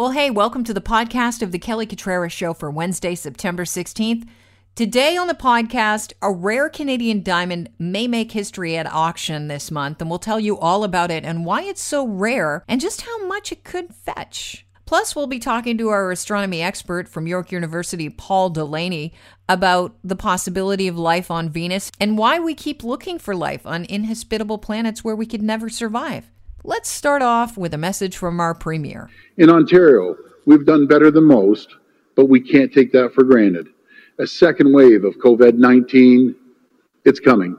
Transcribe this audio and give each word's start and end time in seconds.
Well, 0.00 0.12
hey, 0.12 0.30
welcome 0.30 0.64
to 0.64 0.72
the 0.72 0.80
podcast 0.80 1.42
of 1.42 1.52
the 1.52 1.58
Kelly 1.58 1.86
Cutrara 1.86 2.30
Show 2.30 2.54
for 2.54 2.70
Wednesday, 2.70 3.14
September 3.14 3.66
16th. 3.66 4.26
Today 4.74 5.14
on 5.14 5.26
the 5.26 5.34
podcast, 5.34 6.14
a 6.22 6.32
rare 6.32 6.70
Canadian 6.70 7.22
diamond 7.22 7.68
may 7.78 8.08
make 8.08 8.32
history 8.32 8.78
at 8.78 8.90
auction 8.90 9.48
this 9.48 9.70
month, 9.70 10.00
and 10.00 10.08
we'll 10.08 10.18
tell 10.18 10.40
you 10.40 10.58
all 10.58 10.84
about 10.84 11.10
it 11.10 11.26
and 11.26 11.44
why 11.44 11.64
it's 11.64 11.82
so 11.82 12.06
rare 12.06 12.64
and 12.66 12.80
just 12.80 13.02
how 13.02 13.26
much 13.26 13.52
it 13.52 13.62
could 13.62 13.94
fetch. 13.94 14.64
Plus, 14.86 15.14
we'll 15.14 15.26
be 15.26 15.38
talking 15.38 15.76
to 15.76 15.90
our 15.90 16.10
astronomy 16.10 16.62
expert 16.62 17.06
from 17.06 17.26
York 17.26 17.52
University, 17.52 18.08
Paul 18.08 18.48
Delaney, 18.48 19.12
about 19.50 19.98
the 20.02 20.16
possibility 20.16 20.88
of 20.88 20.98
life 20.98 21.30
on 21.30 21.50
Venus 21.50 21.92
and 22.00 22.16
why 22.16 22.40
we 22.40 22.54
keep 22.54 22.82
looking 22.82 23.18
for 23.18 23.36
life 23.36 23.66
on 23.66 23.84
inhospitable 23.84 24.56
planets 24.56 25.04
where 25.04 25.14
we 25.14 25.26
could 25.26 25.42
never 25.42 25.68
survive. 25.68 26.30
Let's 26.62 26.90
start 26.90 27.22
off 27.22 27.56
with 27.56 27.72
a 27.72 27.78
message 27.78 28.18
from 28.18 28.38
our 28.38 28.54
Premier. 28.54 29.08
In 29.38 29.48
Ontario, 29.48 30.14
we've 30.44 30.66
done 30.66 30.86
better 30.86 31.10
than 31.10 31.24
most, 31.24 31.74
but 32.16 32.28
we 32.28 32.38
can't 32.38 32.70
take 32.70 32.92
that 32.92 33.14
for 33.14 33.24
granted. 33.24 33.68
A 34.18 34.26
second 34.26 34.74
wave 34.74 35.04
of 35.04 35.16
COVID 35.16 35.54
19, 35.54 36.36
it's 37.06 37.18
coming. 37.18 37.56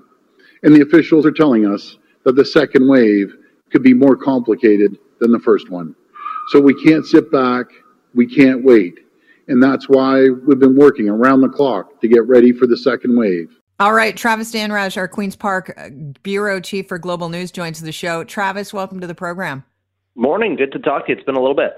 And 0.61 0.75
the 0.75 0.83
officials 0.83 1.25
are 1.25 1.31
telling 1.31 1.65
us 1.65 1.97
that 2.25 2.35
the 2.35 2.45
second 2.45 2.87
wave 2.87 3.33
could 3.71 3.81
be 3.81 3.95
more 3.95 4.15
complicated 4.15 4.99
than 5.19 5.31
the 5.31 5.39
first 5.39 5.71
one. 5.71 5.95
So 6.49 6.61
we 6.61 6.75
can't 6.83 7.05
sit 7.05 7.31
back, 7.31 7.65
we 8.13 8.27
can't 8.27 8.63
wait. 8.63 8.99
And 9.47 9.63
that's 9.63 9.89
why 9.89 10.29
we've 10.29 10.59
been 10.59 10.77
working 10.77 11.09
around 11.09 11.41
the 11.41 11.49
clock 11.49 11.99
to 12.01 12.07
get 12.07 12.27
ready 12.27 12.51
for 12.51 12.67
the 12.67 12.77
second 12.77 13.17
wave. 13.17 13.49
All 13.81 13.93
right, 13.93 14.15
Travis 14.15 14.51
Dhanraj, 14.51 14.95
our 14.95 15.07
Queen's 15.07 15.35
Park 15.35 15.73
uh, 15.75 15.89
bureau 16.21 16.59
chief 16.59 16.87
for 16.87 16.99
Global 16.99 17.29
News, 17.29 17.49
joins 17.49 17.81
the 17.81 17.91
show. 17.91 18.23
Travis, 18.23 18.71
welcome 18.71 18.99
to 18.99 19.07
the 19.07 19.15
program. 19.15 19.63
Morning. 20.13 20.55
Good 20.55 20.71
to 20.73 20.77
talk 20.77 21.07
to 21.07 21.11
you. 21.11 21.17
It's 21.17 21.25
been 21.25 21.33
a 21.33 21.39
little 21.39 21.55
bit. 21.55 21.73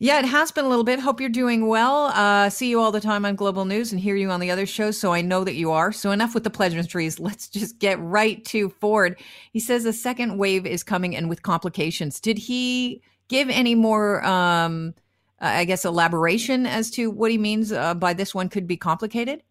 Yeah, 0.00 0.18
it 0.18 0.24
has 0.24 0.50
been 0.50 0.64
a 0.64 0.68
little 0.68 0.82
bit. 0.82 0.98
Hope 0.98 1.20
you're 1.20 1.30
doing 1.30 1.68
well. 1.68 2.06
Uh, 2.06 2.50
see 2.50 2.68
you 2.68 2.80
all 2.80 2.90
the 2.90 3.00
time 3.00 3.24
on 3.24 3.36
Global 3.36 3.64
News 3.64 3.92
and 3.92 4.00
hear 4.00 4.16
you 4.16 4.28
on 4.28 4.40
the 4.40 4.50
other 4.50 4.66
shows, 4.66 4.98
so 4.98 5.12
I 5.12 5.20
know 5.20 5.44
that 5.44 5.54
you 5.54 5.70
are. 5.70 5.92
So 5.92 6.10
enough 6.10 6.34
with 6.34 6.42
the 6.42 6.50
pleasantries. 6.50 7.20
Let's 7.20 7.48
just 7.48 7.78
get 7.78 8.00
right 8.00 8.44
to 8.46 8.68
Ford. 8.68 9.16
He 9.52 9.60
says 9.60 9.84
a 9.84 9.92
second 9.92 10.38
wave 10.38 10.66
is 10.66 10.82
coming 10.82 11.14
and 11.14 11.28
with 11.28 11.44
complications. 11.44 12.18
Did 12.18 12.38
he 12.38 13.02
give 13.28 13.48
any 13.50 13.76
more, 13.76 14.24
um, 14.26 14.94
I 15.38 15.64
guess, 15.64 15.84
elaboration 15.84 16.66
as 16.66 16.90
to 16.90 17.08
what 17.08 17.30
he 17.30 17.38
means 17.38 17.70
uh, 17.70 17.94
by 17.94 18.14
this 18.14 18.34
one 18.34 18.48
could 18.48 18.66
be 18.66 18.76
complicated? 18.76 19.44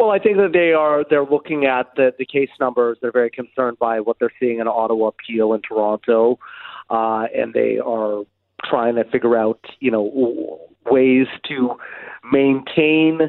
Well, 0.00 0.12
I 0.12 0.18
think 0.18 0.38
that 0.38 0.52
they 0.54 0.72
are 0.72 1.04
they're 1.10 1.26
looking 1.26 1.66
at 1.66 1.94
the, 1.94 2.14
the 2.18 2.24
case 2.24 2.48
numbers. 2.58 2.96
They're 3.02 3.12
very 3.12 3.28
concerned 3.28 3.78
by 3.78 4.00
what 4.00 4.16
they're 4.18 4.32
seeing 4.40 4.58
in 4.58 4.66
Ottawa, 4.66 5.10
Peel, 5.26 5.52
and 5.52 5.62
Toronto, 5.62 6.38
uh, 6.88 7.26
and 7.36 7.52
they 7.52 7.78
are 7.84 8.22
trying 8.64 8.94
to 8.94 9.04
figure 9.04 9.36
out 9.36 9.60
you 9.80 9.90
know 9.90 10.58
ways 10.90 11.26
to 11.48 11.76
maintain 12.32 13.28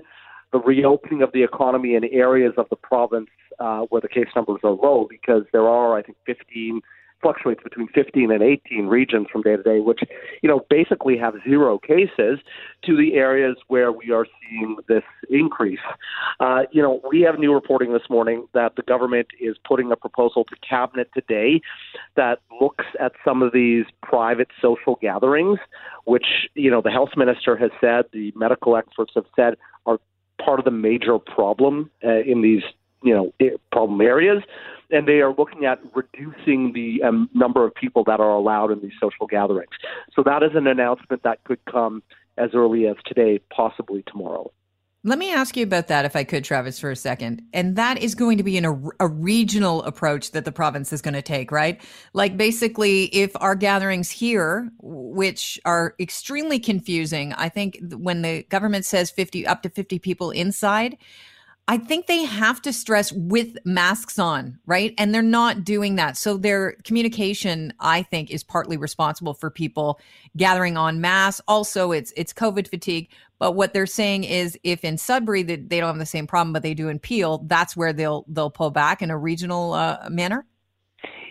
the 0.53 0.59
reopening 0.59 1.21
of 1.21 1.33
the 1.33 1.43
economy 1.43 1.95
in 1.95 2.05
areas 2.05 2.53
of 2.55 2.67
the 2.69 2.77
province 2.77 3.27
uh, 3.59 3.81
where 3.89 3.99
the 3.99 4.07
case 4.07 4.29
numbers 4.33 4.61
are 4.63 4.71
low, 4.71 5.05
because 5.09 5.43
there 5.51 5.67
are 5.67 5.97
I 5.97 6.01
think 6.01 6.19
15 6.25 6.79
fluctuates 7.21 7.61
between 7.63 7.87
15 7.89 8.31
and 8.31 8.41
18 8.43 8.87
regions 8.87 9.27
from 9.31 9.41
day 9.41 9.55
to 9.55 9.63
day, 9.63 9.79
which, 9.79 10.01
you 10.41 10.49
know, 10.49 10.61
basically 10.69 11.17
have 11.17 11.35
zero 11.43 11.79
cases 11.79 12.39
to 12.83 12.97
the 12.97 13.13
areas 13.15 13.57
where 13.67 13.91
we 13.91 14.11
are 14.11 14.25
seeing 14.41 14.77
this 14.87 15.03
increase. 15.29 15.79
Uh, 16.39 16.63
you 16.71 16.81
know, 16.81 17.01
we 17.09 17.21
have 17.21 17.39
new 17.39 17.53
reporting 17.53 17.93
this 17.93 18.09
morning 18.09 18.47
that 18.53 18.75
the 18.75 18.81
government 18.83 19.27
is 19.39 19.55
putting 19.67 19.91
a 19.91 19.95
proposal 19.95 20.43
to 20.45 20.55
cabinet 20.67 21.09
today 21.13 21.61
that 22.15 22.39
looks 22.59 22.85
at 22.99 23.11
some 23.23 23.41
of 23.41 23.53
these 23.53 23.85
private 24.01 24.47
social 24.61 24.97
gatherings, 25.01 25.59
which, 26.05 26.25
you 26.55 26.71
know, 26.71 26.81
the 26.81 26.91
health 26.91 27.11
minister 27.15 27.55
has 27.55 27.71
said, 27.79 28.05
the 28.13 28.33
medical 28.35 28.75
experts 28.75 29.13
have 29.15 29.25
said 29.35 29.55
are 29.85 29.99
part 30.43 30.59
of 30.59 30.65
the 30.65 30.71
major 30.71 31.19
problem 31.19 31.89
uh, 32.03 32.19
in 32.19 32.41
these, 32.41 32.63
you 33.03 33.13
know, 33.13 33.31
problem 33.71 34.01
areas 34.01 34.43
and 34.91 35.07
they 35.07 35.21
are 35.21 35.33
looking 35.33 35.65
at 35.65 35.79
reducing 35.93 36.73
the 36.73 37.01
um, 37.03 37.29
number 37.33 37.65
of 37.65 37.73
people 37.73 38.03
that 38.05 38.19
are 38.19 38.31
allowed 38.31 38.71
in 38.71 38.81
these 38.81 38.93
social 38.99 39.27
gatherings. 39.27 39.71
So 40.15 40.23
that 40.23 40.43
is 40.43 40.51
an 40.55 40.67
announcement 40.67 41.23
that 41.23 41.43
could 41.43 41.59
come 41.65 42.03
as 42.37 42.51
early 42.53 42.87
as 42.87 42.95
today, 43.05 43.39
possibly 43.55 44.03
tomorrow. 44.07 44.51
Let 45.03 45.17
me 45.17 45.33
ask 45.33 45.57
you 45.57 45.63
about 45.63 45.87
that, 45.87 46.05
if 46.05 46.15
I 46.15 46.23
could, 46.23 46.43
Travis, 46.43 46.79
for 46.79 46.91
a 46.91 46.95
second. 46.95 47.41
And 47.53 47.75
that 47.75 47.97
is 48.03 48.13
going 48.13 48.37
to 48.37 48.43
be 48.43 48.55
in 48.55 48.65
a, 48.65 48.79
a, 48.99 49.07
regional 49.07 49.81
approach 49.81 50.29
that 50.31 50.45
the 50.45 50.51
province 50.51 50.93
is 50.93 51.01
going 51.01 51.15
to 51.15 51.23
take, 51.23 51.51
right? 51.51 51.81
Like 52.13 52.37
basically, 52.37 53.05
if 53.05 53.31
our 53.37 53.55
gatherings 53.55 54.11
here, 54.11 54.69
which 54.79 55.59
are 55.65 55.95
extremely 55.99 56.59
confusing, 56.59 57.33
I 57.33 57.49
think 57.49 57.79
when 57.95 58.21
the 58.21 58.43
government 58.43 58.85
says 58.85 59.09
50, 59.09 59.47
up 59.47 59.63
to 59.63 59.69
50 59.69 59.97
people 59.97 60.29
inside, 60.29 60.97
I 61.71 61.77
think 61.77 62.07
they 62.07 62.25
have 62.25 62.61
to 62.63 62.73
stress 62.73 63.13
with 63.13 63.57
masks 63.63 64.19
on, 64.19 64.59
right? 64.65 64.93
And 64.97 65.15
they're 65.15 65.21
not 65.21 65.63
doing 65.63 65.95
that. 65.95 66.17
So 66.17 66.35
their 66.35 66.73
communication, 66.83 67.73
I 67.79 68.03
think, 68.03 68.29
is 68.29 68.43
partly 68.43 68.75
responsible 68.75 69.33
for 69.33 69.49
people 69.49 69.97
gathering 70.35 70.75
on 70.75 70.99
mass. 70.99 71.39
Also, 71.47 71.93
it's 71.93 72.11
it's 72.17 72.33
COVID 72.33 72.67
fatigue. 72.67 73.09
But 73.39 73.53
what 73.53 73.71
they're 73.71 73.85
saying 73.85 74.25
is, 74.25 74.59
if 74.63 74.83
in 74.83 74.97
Sudbury 74.97 75.43
they, 75.43 75.55
they 75.55 75.79
don't 75.79 75.87
have 75.87 75.97
the 75.97 76.05
same 76.05 76.27
problem, 76.27 76.51
but 76.51 76.61
they 76.61 76.73
do 76.73 76.89
in 76.89 76.99
Peel, 76.99 77.37
that's 77.47 77.77
where 77.77 77.93
they'll 77.93 78.25
they'll 78.27 78.51
pull 78.51 78.71
back 78.71 79.01
in 79.01 79.09
a 79.09 79.17
regional 79.17 79.71
uh, 79.71 80.09
manner. 80.09 80.45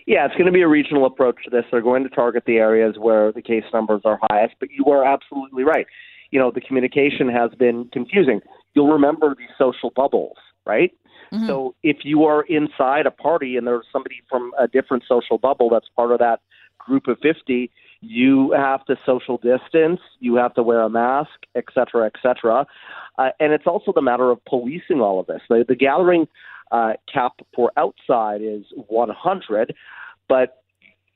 Yeah, 0.07 0.25
it's 0.25 0.37
going 0.37 0.47
to 0.47 0.53
be 0.53 0.63
a 0.63 0.69
regional 0.69 1.05
approach 1.05 1.37
to 1.45 1.51
this. 1.51 1.67
They're 1.71 1.83
going 1.83 2.03
to 2.05 2.09
target 2.09 2.45
the 2.47 2.57
areas 2.57 2.97
where 2.99 3.31
the 3.31 3.43
case 3.43 3.65
numbers 3.75 4.01
are 4.07 4.19
highest. 4.31 4.55
But 4.59 4.71
you 4.71 4.87
are 4.87 5.05
absolutely 5.05 5.65
right. 5.65 5.87
You 6.31 6.39
know, 6.39 6.51
the 6.51 6.63
communication 6.63 7.29
has 7.29 7.51
been 7.59 7.91
confusing 7.93 8.41
you'll 8.75 8.93
remember 8.93 9.35
these 9.37 9.49
social 9.59 9.91
bubbles, 9.95 10.37
right? 10.67 10.93
Mm-hmm. 11.33 11.47
So 11.47 11.75
if 11.83 11.99
you 12.05 12.25
are 12.25 12.43
inside 12.43 13.07
a 13.07 13.11
party 13.11 13.57
and 13.57 13.67
there's 13.67 13.87
somebody 13.93 14.23
from 14.29 14.53
a 14.59 14.67
different 14.67 15.05
social 15.07 15.39
bubble 15.39 15.71
that's 15.71 15.89
part 15.95 16.13
of 16.13 16.19
that 16.19 16.41
group 16.79 17.07
of 17.07 17.19
50, 17.23 17.71
you 18.01 18.53
have 18.53 18.85
to 18.87 18.97
social 19.05 19.37
distance, 19.37 20.01
you 20.21 20.37
have 20.37 20.55
to 20.55 20.63
wear 20.63 20.81
a 20.81 20.91
mask, 20.91 21.31
et 21.55 21.65
cetera, 21.75 22.07
et 22.07 22.15
cetera. 22.23 22.67
Uh, 23.19 23.29
and 23.39 23.53
it's 23.53 23.67
also 23.67 23.93
the 23.95 24.03
matter 24.03 24.31
of 24.31 24.45
policing 24.47 25.01
all 25.01 25.21
of 25.21 25.27
this. 25.27 25.43
The, 25.49 25.65
the 25.69 25.77
gathering 25.77 26.27
uh, 26.73 26.95
cap 27.13 27.33
for 27.55 27.73
outside 27.77 28.41
is 28.43 28.65
100, 28.89 29.75
but 30.29 30.63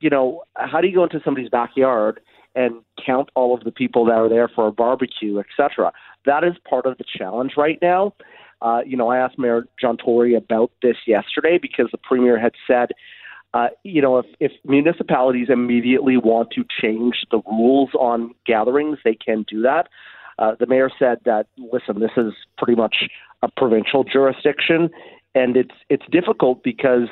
you 0.00 0.10
know, 0.10 0.42
how 0.56 0.81
do 0.81 0.88
you 0.88 0.94
go 0.94 1.04
into 1.04 1.21
somebody's 1.25 1.48
backyard 1.48 2.21
and 2.54 2.82
count 3.04 3.31
all 3.34 3.54
of 3.54 3.65
the 3.65 3.70
people 3.70 4.04
that 4.06 4.15
are 4.15 4.28
there 4.28 4.48
for 4.48 4.69
a 4.69 4.72
barbecue, 4.72 5.38
etc. 5.38 5.92
That 6.25 6.44
is 6.44 6.54
part 6.69 6.87
of 6.87 6.98
the 6.98 7.04
challenge 7.04 7.53
right 7.56 7.78
now. 7.82 8.15
Uh, 8.62 8.81
you 8.87 8.97
know, 8.97 9.09
I 9.09 9.19
asked 9.19 9.38
Mayor 9.38 9.66
John 9.81 9.97
Tory 9.97 10.34
about 10.34 10.70
this 10.82 10.97
yesterday 11.06 11.59
because 11.60 11.88
the 11.92 11.98
premier 11.98 12.38
had 12.38 12.53
said, 12.66 12.91
uh, 13.53 13.69
you 13.84 14.03
know, 14.03 14.19
if, 14.19 14.26
if 14.41 14.53
municipalities 14.65 15.48
immediately 15.48 16.16
want 16.16 16.50
to 16.50 16.65
change 16.81 17.25
the 17.31 17.41
rules 17.47 17.91
on 17.98 18.34
gatherings, 18.47 18.98
they 19.04 19.15
can 19.15 19.44
do 19.48 19.62
that. 19.62 19.88
Uh, 20.38 20.54
the 20.59 20.66
mayor 20.66 20.91
said 20.98 21.19
that, 21.25 21.47
listen, 21.56 22.00
this 22.00 22.10
is 22.16 22.32
pretty 22.59 22.75
much 22.75 23.04
a 23.42 23.48
provincial 23.56 24.03
jurisdiction, 24.03 24.91
and 25.34 25.56
it's 25.56 25.75
it's 25.88 26.04
difficult 26.10 26.65
because, 26.65 27.09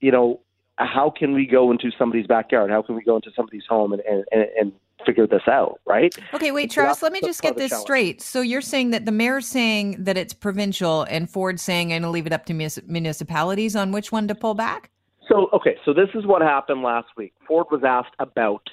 you 0.00 0.10
know, 0.10 0.40
how 0.76 1.12
can 1.16 1.32
we 1.32 1.46
go 1.46 1.70
into 1.70 1.90
somebody's 1.98 2.26
backyard? 2.26 2.70
How 2.70 2.82
can 2.82 2.94
we 2.94 3.02
go 3.02 3.16
into 3.16 3.30
somebody's 3.34 3.64
home 3.68 3.92
and 3.92 4.02
and, 4.02 4.46
and 4.58 4.72
figure 5.04 5.26
this 5.26 5.42
out, 5.46 5.80
right? 5.86 6.16
Okay, 6.32 6.50
wait, 6.50 6.70
Travis, 6.70 7.02
let 7.02 7.12
me 7.12 7.20
just 7.20 7.42
get 7.42 7.56
this 7.56 7.72
straight. 7.78 8.22
So 8.22 8.40
you're 8.40 8.60
saying 8.60 8.90
that 8.90 9.04
the 9.04 9.12
mayor's 9.12 9.46
saying 9.46 10.02
that 10.04 10.16
it's 10.16 10.32
provincial 10.32 11.02
and 11.04 11.28
Ford's 11.28 11.62
saying 11.62 11.92
and 11.92 12.10
leave 12.10 12.26
it 12.26 12.32
up 12.32 12.46
to 12.46 12.54
municipalities 12.54 13.76
on 13.76 13.92
which 13.92 14.12
one 14.12 14.28
to 14.28 14.34
pull 14.34 14.54
back? 14.54 14.90
So, 15.28 15.48
okay, 15.52 15.76
so 15.84 15.92
this 15.92 16.08
is 16.14 16.26
what 16.26 16.42
happened 16.42 16.82
last 16.82 17.08
week. 17.16 17.32
Ford 17.46 17.66
was 17.70 17.82
asked 17.84 18.14
about 18.18 18.68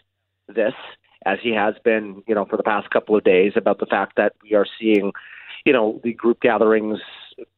this, 0.47 0.73
as 1.25 1.39
he 1.41 1.53
has 1.53 1.75
been, 1.83 2.23
you 2.27 2.35
know, 2.35 2.45
for 2.45 2.57
the 2.57 2.63
past 2.63 2.89
couple 2.89 3.15
of 3.15 3.23
days, 3.23 3.53
about 3.55 3.79
the 3.79 3.85
fact 3.85 4.17
that 4.17 4.33
we 4.43 4.53
are 4.53 4.65
seeing, 4.79 5.11
you 5.65 5.71
know, 5.71 6.01
the 6.03 6.13
group 6.13 6.41
gatherings 6.41 6.99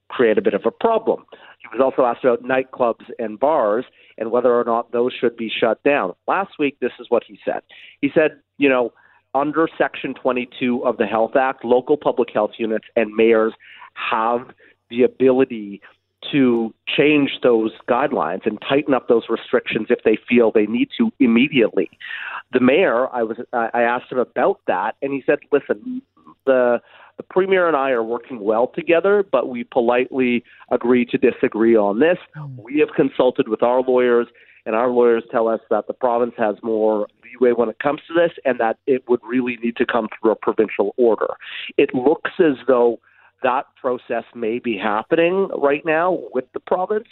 create 0.09 0.37
a 0.37 0.41
bit 0.41 0.53
of 0.53 0.65
a 0.65 0.71
problem. 0.71 1.25
He 1.59 1.67
was 1.75 1.81
also 1.81 2.05
asked 2.05 2.23
about 2.23 2.43
nightclubs 2.43 3.05
and 3.17 3.39
bars 3.39 3.85
and 4.17 4.31
whether 4.31 4.53
or 4.53 4.63
not 4.63 4.91
those 4.91 5.13
should 5.13 5.35
be 5.35 5.49
shut 5.49 5.81
down. 5.83 6.13
Last 6.27 6.53
week, 6.59 6.77
this 6.79 6.91
is 6.99 7.07
what 7.09 7.23
he 7.25 7.39
said. 7.45 7.61
He 8.01 8.09
said, 8.13 8.39
you 8.57 8.69
know, 8.69 8.93
under 9.35 9.67
Section 9.77 10.13
22 10.13 10.85
of 10.85 10.97
the 10.97 11.05
Health 11.05 11.35
Act, 11.35 11.65
local 11.65 11.97
public 11.97 12.29
health 12.33 12.51
units 12.57 12.85
and 12.95 13.13
mayors 13.13 13.53
have 13.93 14.47
the 14.89 15.03
ability 15.03 15.81
to 16.31 16.73
change 16.87 17.31
those 17.41 17.71
guidelines 17.89 18.45
and 18.45 18.61
tighten 18.67 18.93
up 18.93 19.07
those 19.07 19.23
restrictions 19.29 19.87
if 19.89 19.99
they 20.05 20.17
feel 20.29 20.51
they 20.51 20.65
need 20.65 20.89
to 20.97 21.11
immediately. 21.19 21.89
The 22.53 22.59
mayor, 22.59 23.13
I 23.13 23.23
was 23.23 23.37
I 23.51 23.81
asked 23.81 24.11
him 24.11 24.19
about 24.19 24.61
that 24.67 24.95
and 25.01 25.11
he 25.11 25.23
said, 25.25 25.39
"Listen, 25.51 26.01
the 26.45 26.79
the 27.17 27.23
premier 27.23 27.67
and 27.67 27.77
I 27.77 27.91
are 27.91 28.03
working 28.03 28.39
well 28.39 28.71
together, 28.73 29.23
but 29.31 29.47
we 29.47 29.63
politely 29.63 30.43
agree 30.71 31.05
to 31.05 31.17
disagree 31.17 31.75
on 31.75 31.99
this. 31.99 32.17
Hmm. 32.35 32.57
We 32.57 32.79
have 32.79 32.89
consulted 32.95 33.47
with 33.47 33.61
our 33.61 33.81
lawyers, 33.81 34.27
and 34.65 34.75
our 34.75 34.89
lawyers 34.89 35.23
tell 35.29 35.47
us 35.47 35.59
that 35.69 35.87
the 35.87 35.93
province 35.93 36.33
has 36.37 36.55
more 36.63 37.07
leeway 37.23 37.53
when 37.53 37.69
it 37.69 37.77
comes 37.79 38.01
to 38.07 38.13
this, 38.13 38.31
and 38.45 38.59
that 38.59 38.77
it 38.87 39.07
would 39.07 39.19
really 39.23 39.57
need 39.63 39.75
to 39.77 39.85
come 39.85 40.07
through 40.19 40.31
a 40.31 40.35
provincial 40.35 40.93
order. 40.97 41.35
It 41.77 41.93
looks 41.93 42.31
as 42.39 42.55
though 42.67 42.99
that 43.43 43.65
process 43.75 44.23
may 44.33 44.57
be 44.57 44.77
happening 44.77 45.49
right 45.57 45.85
now 45.85 46.17
with 46.33 46.45
the 46.53 46.61
province. 46.61 47.07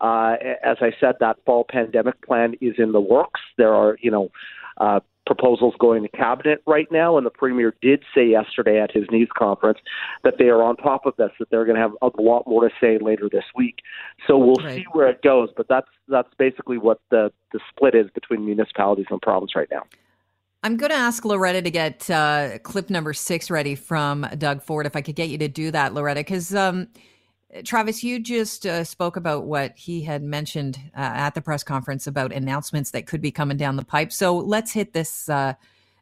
Uh, 0.00 0.36
as 0.64 0.76
I 0.80 0.92
said, 0.98 1.16
that 1.20 1.36
fall 1.44 1.66
pandemic 1.68 2.24
plan 2.24 2.54
is 2.60 2.74
in 2.78 2.92
the 2.92 3.00
works. 3.00 3.40
There 3.58 3.74
are, 3.74 3.98
you 4.00 4.10
know, 4.10 4.30
uh, 4.78 5.00
proposals 5.34 5.74
going 5.78 6.02
to 6.02 6.08
cabinet 6.10 6.62
right 6.66 6.90
now, 6.90 7.16
and 7.16 7.24
the 7.24 7.30
premier 7.30 7.74
did 7.80 8.02
say 8.14 8.26
yesterday 8.26 8.78
at 8.80 8.90
his 8.92 9.04
news 9.10 9.30
conference 9.36 9.78
that 10.24 10.34
they 10.38 10.48
are 10.48 10.62
on 10.62 10.76
top 10.76 11.06
of 11.06 11.14
this, 11.16 11.30
that 11.38 11.48
they're 11.50 11.64
going 11.64 11.76
to 11.76 11.80
have 11.80 11.92
a 12.02 12.10
lot 12.20 12.46
more 12.46 12.68
to 12.68 12.74
say 12.80 12.98
later 12.98 13.28
this 13.30 13.44
week. 13.56 13.78
So 14.26 14.36
we'll 14.36 14.56
right. 14.56 14.76
see 14.76 14.84
where 14.92 15.08
it 15.08 15.22
goes, 15.22 15.48
but 15.56 15.66
that's 15.68 15.88
that's 16.08 16.28
basically 16.38 16.76
what 16.76 17.00
the 17.10 17.32
the 17.52 17.60
split 17.70 17.94
is 17.94 18.10
between 18.14 18.44
municipalities 18.44 19.06
and 19.10 19.20
province 19.22 19.56
right 19.56 19.68
now. 19.70 19.82
I'm 20.64 20.76
going 20.76 20.90
to 20.90 20.96
ask 20.96 21.24
Loretta 21.24 21.60
to 21.62 21.70
get 21.70 22.08
uh, 22.08 22.58
clip 22.62 22.88
number 22.88 23.12
six 23.12 23.50
ready 23.50 23.74
from 23.74 24.26
Doug 24.38 24.62
Ford. 24.62 24.86
If 24.86 24.94
I 24.94 25.00
could 25.00 25.16
get 25.16 25.28
you 25.28 25.38
to 25.38 25.48
do 25.48 25.72
that, 25.72 25.92
Loretta, 25.92 26.20
because 26.20 26.54
um, 26.54 26.86
Travis, 27.64 28.02
you 28.02 28.18
just 28.18 28.64
uh, 28.64 28.82
spoke 28.82 29.16
about 29.16 29.44
what 29.44 29.76
he 29.76 30.02
had 30.02 30.22
mentioned 30.22 30.78
uh, 30.96 31.00
at 31.00 31.34
the 31.34 31.42
press 31.42 31.62
conference 31.62 32.06
about 32.06 32.32
announcements 32.32 32.90
that 32.92 33.06
could 33.06 33.20
be 33.20 33.30
coming 33.30 33.56
down 33.56 33.76
the 33.76 33.84
pipe. 33.84 34.10
So 34.10 34.36
let's 34.36 34.72
hit 34.72 34.92
this 34.92 35.28
uh, 35.28 35.54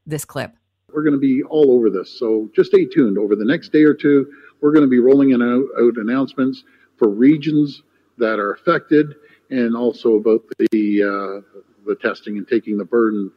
this 0.07 0.25
clip. 0.25 0.55
We're 0.93 1.03
going 1.03 1.15
to 1.15 1.21
be 1.21 1.43
all 1.45 1.73
over 1.73 1.91
this, 1.91 2.19
so 2.19 2.49
just 2.55 2.71
stay 2.71 2.85
tuned. 2.85 3.19
Over 3.19 3.37
the 3.37 3.45
next 3.45 3.71
day 3.71 3.83
or 3.83 3.95
two, 3.95 4.31
we're 4.61 4.73
going 4.73 4.85
to 4.85 4.91
be 4.91 4.99
rolling 4.99 5.33
out, 5.33 5.65
out 5.81 5.97
announcements 5.97 6.65
for 6.97 7.09
regions 7.09 7.83
that 8.19 8.39
are 8.39 8.53
affected, 8.53 9.15
and 9.51 9.77
also 9.77 10.15
about 10.15 10.43
the 10.71 11.03
uh, 11.03 11.61
the 11.87 11.97
testing 11.97 12.39
and 12.39 12.47
taking 12.47 12.77
the 12.77 12.85
burden 12.85 13.31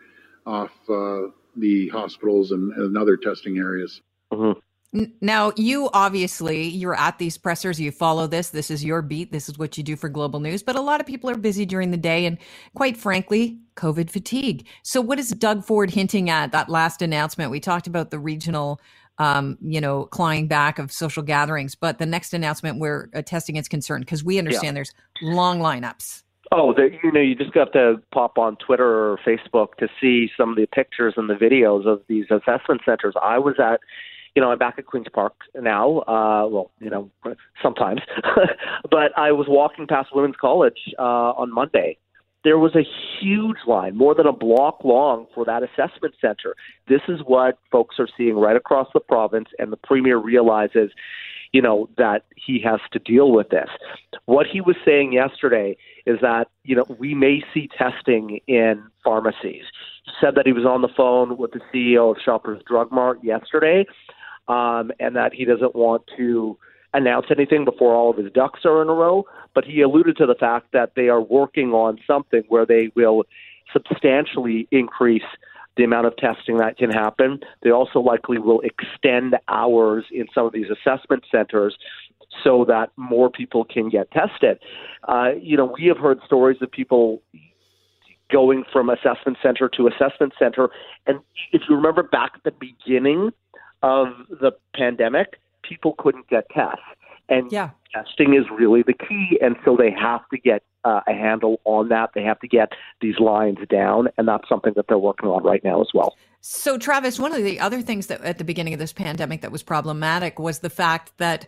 off 0.46 0.72
uh, 0.90 1.30
the 1.56 1.90
hospitals 1.90 2.52
and, 2.52 2.72
and, 2.74 2.98
other 2.98 3.16
testing 3.16 3.58
areas. 3.58 4.02
Mm-hmm. 4.32 4.60
Now, 5.22 5.52
you 5.56 5.90
obviously 5.94 6.68
you're 6.68 6.96
at 6.96 7.18
these 7.18 7.38
pressers. 7.38 7.80
You 7.80 7.92
follow 7.92 8.28
this. 8.28 8.50
This 8.50 8.70
is 8.70 8.86
your 8.86 9.02
beat. 9.02 9.32
This 9.32 9.50
is 9.50 9.58
what 9.58 9.78
you 9.78 9.84
do 9.84 9.96
for 9.96 10.08
Global 10.08 10.40
News. 10.40 10.62
But 10.62 10.76
a 10.76 10.82
lot 10.82 11.02
of 11.02 11.08
people 11.08 11.30
are 11.30 11.38
busy 11.38 11.66
during 11.66 11.92
the 11.92 11.98
day, 11.98 12.26
and 12.26 12.38
quite 12.76 12.96
frankly, 12.96 13.60
COVID 13.76 14.10
fatigue. 14.10 14.68
So, 14.84 15.02
what 15.02 15.18
is 15.18 15.30
Doug 15.30 15.66
Ford 15.66 15.90
hinting 15.90 16.30
at 16.30 16.52
that 16.52 16.70
last 16.70 17.02
announcement? 17.02 17.50
We 17.50 17.60
talked 17.60 17.88
about 17.88 18.12
the 18.12 18.20
regional, 18.20 18.80
um, 19.18 19.58
you 19.62 19.82
know, 19.82 20.06
clawing 20.06 20.48
back 20.48 20.78
of 20.78 20.92
social 20.92 21.24
gatherings, 21.24 21.74
but 21.74 21.98
the 21.98 22.06
next 22.06 22.34
announcement 22.34 22.80
where 22.80 23.10
uh, 23.16 23.24
testing 23.24 23.56
is 23.56 23.68
concerned, 23.68 24.06
because 24.06 24.24
we 24.24 24.38
understand 24.38 24.76
yeah. 24.76 24.84
there's 24.84 24.94
long 25.24 25.60
lineups. 25.60 26.22
Oh, 26.52 26.76
you 26.78 27.12
know, 27.12 27.20
you 27.20 27.34
just 27.34 27.52
got 27.52 27.74
to 27.74 27.96
pop 28.14 28.38
on 28.38 28.58
Twitter 28.58 28.86
or 28.86 29.18
Facebook 29.26 29.76
to 29.80 29.88
see 30.00 30.30
some 30.38 30.52
of 30.52 30.56
the 30.56 30.68
pictures 30.68 31.16
and 31.18 31.28
the 31.28 31.34
videos 31.34 31.88
of 31.88 32.04
these 32.08 32.26
assessment 32.30 32.82
centers. 32.86 33.16
I 33.24 33.40
was 33.40 33.56
at, 33.58 33.80
you 34.36 34.42
know, 34.42 34.52
I'm 34.52 34.58
back 34.58 34.76
at 34.78 34.86
Queens 34.86 35.08
Park 35.14 35.34
now. 35.56 36.00
Uh, 36.00 36.48
well, 36.48 36.72
you 36.80 36.90
know, 36.90 37.10
sometimes, 37.62 38.02
but 38.90 39.18
I 39.18 39.32
was 39.32 39.48
walking 39.48 39.88
past 39.88 40.10
Women's 40.14 40.36
College 40.40 40.80
uh, 40.98 41.32
on 41.38 41.54
Monday. 41.54 41.98
There 42.44 42.60
was 42.60 42.76
a 42.76 42.84
huge 43.22 43.58
line, 43.68 43.96
more 43.96 44.14
than 44.14 44.26
a 44.26 44.34
block 44.34 44.84
long, 44.84 45.28
for 45.34 45.46
that 45.46 45.64
assessment 45.64 46.16
center. 46.20 46.56
This 46.90 47.00
is 47.08 47.22
what 47.26 47.58
folks 47.72 47.96
are 48.00 48.08
seeing 48.18 48.36
right 48.36 48.58
across 48.58 48.90
the 48.94 49.00
province, 49.00 49.48
and 49.60 49.72
the 49.72 49.78
premier 49.78 50.18
realizes 50.18 50.92
you 51.54 51.62
know, 51.62 51.88
that 51.98 52.26
he 52.36 52.60
has 52.66 52.80
to 52.92 53.00
deal 53.00 53.32
with 53.32 53.50
this. 53.50 53.70
What 54.26 54.48
he 54.48 54.60
was 54.60 54.76
saying 54.84 55.14
yesterday 55.14 55.78
is 56.06 56.20
that, 56.22 56.48
you 56.64 56.76
know, 56.76 56.86
we 57.00 57.14
may 57.14 57.44
see 57.54 57.70
testing 57.78 58.40
in 58.48 58.84
pharmacies. 59.04 59.64
He 60.06 60.12
said 60.20 60.34
that 60.36 60.48
he 60.48 60.52
was 60.52 60.66
on 60.66 60.82
the 60.82 60.90
phone 60.98 61.38
with 61.38 61.52
the 61.52 61.62
CEO 61.72 62.12
of 62.12 62.18
Shoppers 62.24 62.62
Drug 62.68 62.92
Mart 62.92 63.20
yesterday, 63.24 63.86
um, 64.48 64.92
and 65.00 65.16
that 65.16 65.34
he 65.34 65.46
doesn't 65.46 65.76
want 65.76 66.04
to 66.18 66.58
announce 66.94 67.26
anything 67.32 67.66
before 67.66 67.96
all 67.96 68.12
of 68.12 68.18
his 68.18 68.32
ducks 68.32 68.62
are 68.66 68.82
in 68.82 68.90
a 68.90 68.94
row. 68.94 69.26
But 69.56 69.66
he 69.66 69.82
alluded 69.82 70.18
to 70.18 70.26
the 70.26 70.36
fact 70.36 70.68
that 70.74 70.94
they 70.96 71.10
are 71.10 71.22
working 71.22 71.72
on 71.72 72.00
something 72.06 72.44
where 72.48 72.66
they 72.66 72.92
will 72.96 73.24
substantially 73.72 74.68
increase 74.72 75.24
the 75.76 75.84
amount 75.84 76.06
of 76.06 76.16
testing 76.18 76.58
that 76.58 76.78
can 76.78 76.92
happen. 76.92 77.40
They 77.64 77.72
also 77.72 78.00
likely 78.00 78.38
will 78.38 78.62
extend 78.62 79.36
hours 79.48 80.06
in 80.12 80.28
some 80.34 80.46
of 80.46 80.54
these 80.54 80.68
assessment 80.70 81.24
centers 81.32 81.76
so 82.44 82.66
that 82.68 82.92
more 82.96 83.30
people 83.30 83.66
can 83.66 83.90
get 83.90 84.12
tested. 84.12 84.60
Uh, 85.08 85.32
you 85.40 85.58
know, 85.58 85.74
we 85.78 85.88
have 85.88 85.98
heard 85.98 86.20
stories 86.26 86.58
of 86.62 86.72
people 86.72 87.22
going 88.32 88.64
from 88.72 88.90
assessment 88.90 89.38
center 89.42 89.70
to 89.70 89.88
assessment 89.88 90.34
center. 90.38 90.70
And 91.06 91.20
if 91.52 91.64
you 91.70 91.76
remember 91.76 92.04
back 92.04 92.32
at 92.36 92.44
the 92.44 92.52
beginning 92.52 93.32
of 93.84 94.08
the 94.30 94.52
pandemic, 94.76 95.40
people 95.62 95.94
couldn't 95.98 96.28
get 96.30 96.50
tests. 96.50 96.82
And 97.30 97.52
yeah. 97.52 97.70
testing 97.94 98.34
is 98.34 98.46
really 98.52 98.82
the 98.82 98.94
key. 98.94 99.38
And 99.42 99.56
so 99.64 99.78
they 99.78 99.92
have 99.92 100.28
to 100.30 100.38
get 100.38 100.64
uh, 100.84 101.02
a 101.08 101.14
handle 101.14 101.62
on 101.66 101.90
that. 101.90 102.12
They 102.14 102.24
have 102.24 102.40
to 102.40 102.48
get 102.48 102.74
these 103.02 103.20
lines 103.20 103.60
down, 103.70 104.10
and 104.18 104.28
that's 104.28 104.48
something 104.50 104.74
that 104.76 104.88
they're 104.88 104.98
working 104.98 105.30
on 105.30 105.44
right 105.44 105.64
now 105.64 105.82
as 105.82 105.88
well. 105.94 106.16
So, 106.42 106.78
Travis, 106.78 107.20
one 107.20 107.34
of 107.34 107.44
the 107.44 107.60
other 107.60 107.82
things 107.82 108.08
that 108.08 108.22
at 108.22 108.38
the 108.38 108.44
beginning 108.44 108.74
of 108.74 108.80
this 108.80 108.92
pandemic 108.92 109.42
that 109.42 109.52
was 109.52 109.64
problematic 109.64 110.40
was 110.40 110.60
the 110.60 110.70
fact 110.70 111.18
that 111.18 111.48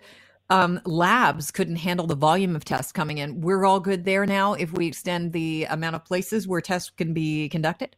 um, 0.49 0.79
labs 0.85 1.51
couldn't 1.51 1.77
handle 1.77 2.07
the 2.07 2.15
volume 2.15 2.55
of 2.55 2.63
tests 2.63 2.91
coming 2.91 3.17
in. 3.17 3.41
We're 3.41 3.65
all 3.65 3.79
good 3.79 4.05
there 4.05 4.25
now 4.25 4.53
if 4.53 4.71
we 4.71 4.87
extend 4.87 5.33
the 5.33 5.65
amount 5.65 5.95
of 5.95 6.05
places 6.05 6.47
where 6.47 6.61
tests 6.61 6.91
can 6.91 7.13
be 7.13 7.49
conducted. 7.49 7.95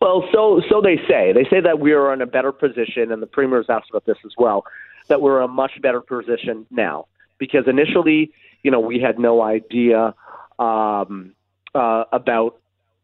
Well, 0.00 0.24
so 0.32 0.62
so 0.68 0.80
they 0.80 0.96
say. 1.08 1.32
They 1.32 1.44
say 1.44 1.60
that 1.60 1.78
we 1.78 1.92
are 1.92 2.12
in 2.12 2.22
a 2.22 2.26
better 2.26 2.52
position, 2.52 3.12
and 3.12 3.20
the 3.20 3.26
premier 3.26 3.58
has 3.58 3.66
asked 3.68 3.90
about 3.90 4.06
this 4.06 4.18
as 4.24 4.32
well. 4.38 4.64
That 5.08 5.20
we're 5.20 5.38
in 5.38 5.44
a 5.44 5.52
much 5.52 5.72
better 5.82 6.00
position 6.00 6.66
now 6.70 7.06
because 7.38 7.66
initially 7.66 8.32
you 8.62 8.70
know, 8.70 8.80
we 8.80 9.00
had 9.00 9.18
no 9.18 9.42
idea 9.42 10.14
um, 10.58 11.32
uh, 11.74 12.04
about 12.12 12.58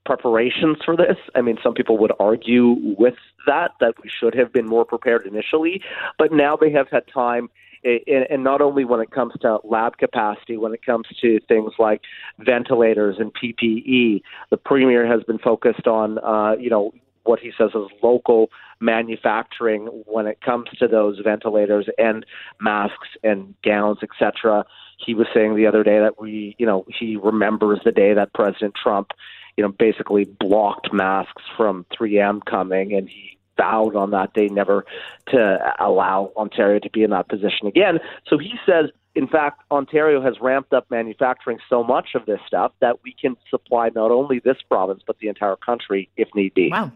preparations 0.04 0.78
for 0.84 0.96
this. 0.96 1.16
I 1.34 1.40
mean, 1.40 1.58
some 1.62 1.75
people 1.75 1.98
would 1.98 2.12
argue 2.20 2.76
with 2.98 3.16
that 3.46 3.72
that 3.81 3.94
we 4.02 4.08
should 4.08 4.34
have 4.34 4.52
been 4.52 4.66
more 4.66 4.84
prepared 4.84 5.26
initially, 5.26 5.82
but 6.19 6.32
now 6.32 6.56
they 6.56 6.70
have 6.72 6.88
had 6.90 7.04
time. 7.12 7.48
And 7.86 8.42
not 8.42 8.60
only 8.60 8.84
when 8.84 9.00
it 9.00 9.10
comes 9.10 9.34
to 9.42 9.58
lab 9.64 9.98
capacity, 9.98 10.56
when 10.56 10.74
it 10.74 10.84
comes 10.84 11.06
to 11.20 11.40
things 11.48 11.72
like 11.78 12.02
ventilators 12.38 13.16
and 13.18 13.32
PPE, 13.32 14.22
the 14.50 14.56
premier 14.56 15.06
has 15.06 15.22
been 15.24 15.38
focused 15.38 15.86
on, 15.86 16.18
uh, 16.18 16.56
you 16.58 16.70
know, 16.70 16.92
what 17.24 17.40
he 17.40 17.52
says 17.58 17.70
is 17.74 17.88
local 18.02 18.50
manufacturing 18.78 19.86
when 20.06 20.26
it 20.26 20.40
comes 20.40 20.69
to 20.78 20.86
those 20.86 21.19
ventilators 21.24 21.88
and 21.98 22.24
masks 22.60 23.08
and 23.24 23.55
gowns, 23.62 23.98
etc 24.02 24.64
he 24.98 25.14
was 25.14 25.26
saying 25.34 25.56
the 25.56 25.66
other 25.66 25.82
day 25.82 25.98
that 25.98 26.20
we, 26.20 26.56
you 26.58 26.66
know, 26.66 26.84
he 26.88 27.16
remembers 27.16 27.81
the 27.84 27.93
day 27.93 28.14
that 28.14 28.32
President 28.32 28.74
Trump, 28.74 29.10
you 29.56 29.62
know, 29.62 29.70
basically 29.70 30.24
blocked 30.24 30.93
masks 30.93 31.43
from 31.56 31.84
3M 31.98 32.44
coming, 32.44 32.94
and 32.94 33.08
he 33.08 33.35
vowed 33.56 33.96
on 33.96 34.10
that 34.10 34.32
day 34.34 34.48
never 34.48 34.84
to 35.29 35.58
allow 35.81 36.32
Ontario 36.36 36.79
to 36.81 36.91
be 36.91 37.03
in 37.03 37.10
that 37.10 37.29
position 37.29 37.67
again. 37.67 37.98
So 38.29 38.39
he 38.39 38.55
says, 38.65 38.91
in 39.15 39.27
fact, 39.27 39.63
Ontario 39.70 40.22
has 40.22 40.34
ramped 40.41 40.72
up 40.72 40.91
manufacturing 40.91 41.58
so 41.69 41.82
much 41.82 42.10
of 42.15 42.27
this 42.27 42.41
stuff 42.46 42.72
that 42.81 43.03
we 43.03 43.15
can 43.19 43.36
supply 43.51 43.91
not 43.94 44.10
only 44.10 44.41
this 44.41 44.58
province 44.69 45.03
but 45.06 45.19
the 45.19 45.29
entire 45.29 45.56
country 45.56 46.10
if 46.17 46.29
need 46.34 46.55
be. 46.55 46.69
Wow. 46.70 46.93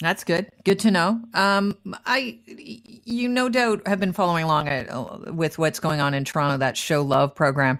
That's 0.00 0.24
good. 0.24 0.50
Good 0.64 0.78
to 0.80 0.90
know. 0.90 1.20
Um, 1.32 1.74
I, 2.04 2.38
you 2.46 3.28
no 3.28 3.48
doubt 3.48 3.86
have 3.88 3.98
been 3.98 4.12
following 4.12 4.44
along 4.44 4.68
uh, 4.68 5.32
with 5.32 5.58
what's 5.58 5.80
going 5.80 6.00
on 6.00 6.12
in 6.12 6.24
Toronto. 6.24 6.58
That 6.58 6.76
show 6.76 7.00
love 7.00 7.34
program 7.34 7.78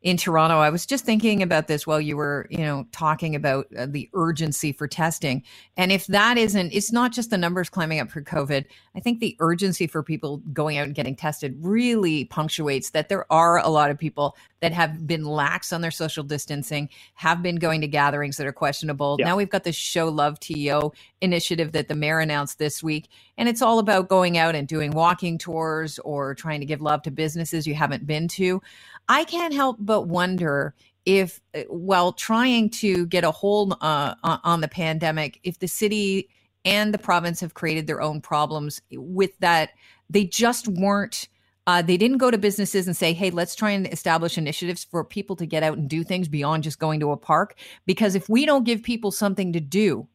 in 0.00 0.16
Toronto. 0.16 0.58
I 0.58 0.70
was 0.70 0.86
just 0.86 1.04
thinking 1.04 1.42
about 1.42 1.66
this 1.66 1.86
while 1.86 2.00
you 2.00 2.16
were, 2.16 2.46
you 2.50 2.58
know, 2.58 2.86
talking 2.92 3.34
about 3.34 3.66
uh, 3.76 3.86
the 3.88 4.08
urgency 4.14 4.72
for 4.72 4.86
testing. 4.86 5.42
And 5.76 5.90
if 5.90 6.06
that 6.06 6.38
isn't, 6.38 6.72
it's 6.72 6.92
not 6.92 7.12
just 7.12 7.30
the 7.30 7.38
numbers 7.38 7.68
climbing 7.68 7.98
up 7.98 8.10
for 8.10 8.22
COVID. 8.22 8.64
I 8.94 9.00
think 9.00 9.18
the 9.18 9.36
urgency 9.40 9.88
for 9.88 10.02
people 10.04 10.38
going 10.52 10.78
out 10.78 10.86
and 10.86 10.94
getting 10.94 11.16
tested 11.16 11.56
really 11.60 12.26
punctuates 12.26 12.90
that 12.90 13.08
there 13.08 13.30
are 13.32 13.58
a 13.58 13.68
lot 13.68 13.90
of 13.90 13.98
people 13.98 14.36
that 14.60 14.72
have 14.72 15.06
been 15.06 15.24
lax 15.24 15.72
on 15.72 15.80
their 15.80 15.90
social 15.90 16.22
distancing, 16.22 16.88
have 17.14 17.42
been 17.42 17.56
going 17.56 17.80
to 17.80 17.88
gatherings 17.88 18.36
that 18.36 18.46
are 18.46 18.52
questionable. 18.52 19.16
Yeah. 19.18 19.26
Now 19.26 19.36
we've 19.36 19.50
got 19.50 19.64
the 19.64 19.72
Show 19.72 20.08
Love 20.08 20.38
TO 20.40 20.92
initiative 21.20 21.72
that 21.72 21.88
the 21.88 21.94
mayor 21.94 22.20
announced 22.20 22.58
this 22.58 22.82
week. 22.82 23.08
And 23.38 23.48
it's 23.48 23.62
all 23.62 23.78
about 23.78 24.08
going 24.08 24.36
out 24.36 24.54
and 24.54 24.68
doing 24.68 24.90
walking 24.90 25.38
tours 25.38 25.98
or 26.00 26.34
trying 26.34 26.60
to 26.60 26.66
give 26.66 26.82
love 26.82 27.02
to 27.02 27.10
businesses 27.10 27.66
you 27.66 27.74
haven't 27.74 28.06
been 28.06 28.28
to. 28.28 28.60
I 29.08 29.24
can't 29.24 29.54
help 29.54 29.76
but 29.78 30.02
wonder 30.08 30.74
if, 31.06 31.40
uh, 31.54 31.60
while 31.70 32.12
trying 32.12 32.68
to 32.70 33.06
get 33.06 33.24
a 33.24 33.30
hold 33.30 33.78
uh, 33.80 34.14
on 34.22 34.60
the 34.60 34.68
pandemic, 34.68 35.40
if 35.44 35.60
the 35.60 35.68
city 35.68 36.28
and 36.64 36.92
the 36.92 36.98
province 36.98 37.40
have 37.40 37.54
created 37.54 37.86
their 37.86 38.02
own 38.02 38.20
problems 38.20 38.82
with 38.92 39.30
that, 39.38 39.70
they 40.10 40.24
just 40.24 40.68
weren't. 40.68 41.28
Uh, 41.66 41.82
they 41.82 41.98
didn't 41.98 42.18
go 42.18 42.30
to 42.30 42.38
businesses 42.38 42.86
and 42.86 42.96
say, 42.96 43.12
hey, 43.12 43.30
let's 43.30 43.54
try 43.54 43.70
and 43.70 43.86
establish 43.92 44.38
initiatives 44.38 44.84
for 44.84 45.04
people 45.04 45.36
to 45.36 45.44
get 45.46 45.62
out 45.62 45.76
and 45.76 45.88
do 45.88 46.02
things 46.02 46.26
beyond 46.26 46.62
just 46.62 46.78
going 46.78 46.98
to 46.98 47.12
a 47.12 47.16
park. 47.16 47.54
Because 47.86 48.14
if 48.14 48.28
we 48.28 48.46
don't 48.46 48.64
give 48.64 48.82
people 48.82 49.10
something 49.10 49.52
to 49.52 49.60
do, 49.60 50.08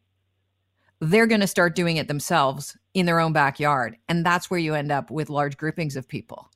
they're 1.04 1.28
going 1.28 1.42
to 1.42 1.48
start 1.48 1.76
doing 1.76 1.98
it 1.98 2.08
themselves 2.08 2.78
in 2.94 3.06
their 3.06 3.20
own 3.20 3.34
backyard. 3.34 3.98
And 4.08 4.26
that's 4.26 4.50
where 4.50 4.60
you 4.60 4.74
end 4.74 4.92
up 4.92 5.12
with 5.12 5.30
large 5.30 5.58
groupings 5.58 5.96
of 5.96 6.08
people. 6.08 6.50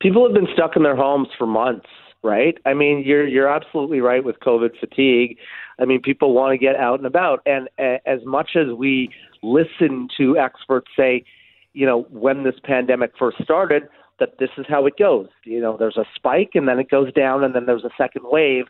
People 0.00 0.24
have 0.26 0.34
been 0.34 0.48
stuck 0.54 0.76
in 0.76 0.84
their 0.84 0.96
homes 0.96 1.28
for 1.36 1.46
months, 1.46 1.88
right? 2.22 2.56
I 2.64 2.72
mean, 2.74 3.02
you're 3.04 3.26
you're 3.26 3.48
absolutely 3.48 4.00
right 4.00 4.24
with 4.24 4.38
COVID 4.40 4.78
fatigue. 4.78 5.38
I 5.80 5.84
mean, 5.84 6.00
people 6.00 6.32
want 6.32 6.52
to 6.52 6.58
get 6.58 6.76
out 6.76 7.00
and 7.00 7.06
about, 7.06 7.40
and 7.46 7.68
as 7.78 8.20
much 8.24 8.50
as 8.56 8.72
we 8.76 9.10
listen 9.42 10.08
to 10.16 10.38
experts 10.38 10.88
say, 10.96 11.24
you 11.72 11.84
know, 11.84 12.02
when 12.10 12.44
this 12.44 12.54
pandemic 12.64 13.12
first 13.18 13.42
started, 13.42 13.88
that 14.18 14.38
this 14.38 14.50
is 14.56 14.66
how 14.68 14.86
it 14.86 14.94
goes. 14.98 15.28
You 15.44 15.60
know, 15.60 15.76
there's 15.76 15.96
a 15.96 16.04
spike 16.14 16.50
and 16.54 16.66
then 16.68 16.78
it 16.78 16.90
goes 16.90 17.12
down 17.12 17.44
and 17.44 17.54
then 17.54 17.66
there's 17.66 17.84
a 17.84 17.90
second 17.98 18.22
wave. 18.24 18.64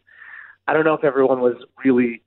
I 0.67 0.73
don't 0.73 0.85
know 0.85 0.95
if 0.95 1.05
everyone 1.05 1.41
was 1.41 1.57
really 1.85 2.23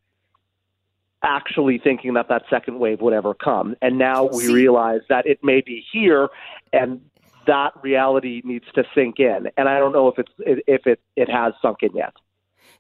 actually 1.24 1.78
thinking 1.78 2.14
that 2.14 2.30
that 2.30 2.44
second 2.50 2.80
wave 2.80 3.02
would 3.02 3.14
ever 3.14 3.34
come. 3.34 3.76
And 3.82 3.98
now 3.98 4.26
we 4.26 4.52
realize 4.52 5.02
that 5.10 5.26
it 5.28 5.44
may 5.44 5.62
be 5.62 5.86
here 5.92 6.30
and 6.74 7.02
that 7.48 7.74
reality 7.82 8.42
needs 8.44 8.66
to 8.76 8.84
sink 8.94 9.20
in. 9.20 9.50
And 9.58 9.68
I 9.68 9.80
don't 9.80 9.94
know 9.94 10.08
if 10.08 10.20
it's 10.20 10.32
if 10.40 10.88
it 10.88 11.00
it 11.16 11.30
has 11.30 11.54
sunk 11.62 11.78
in 11.82 11.96
yet. 11.96 12.14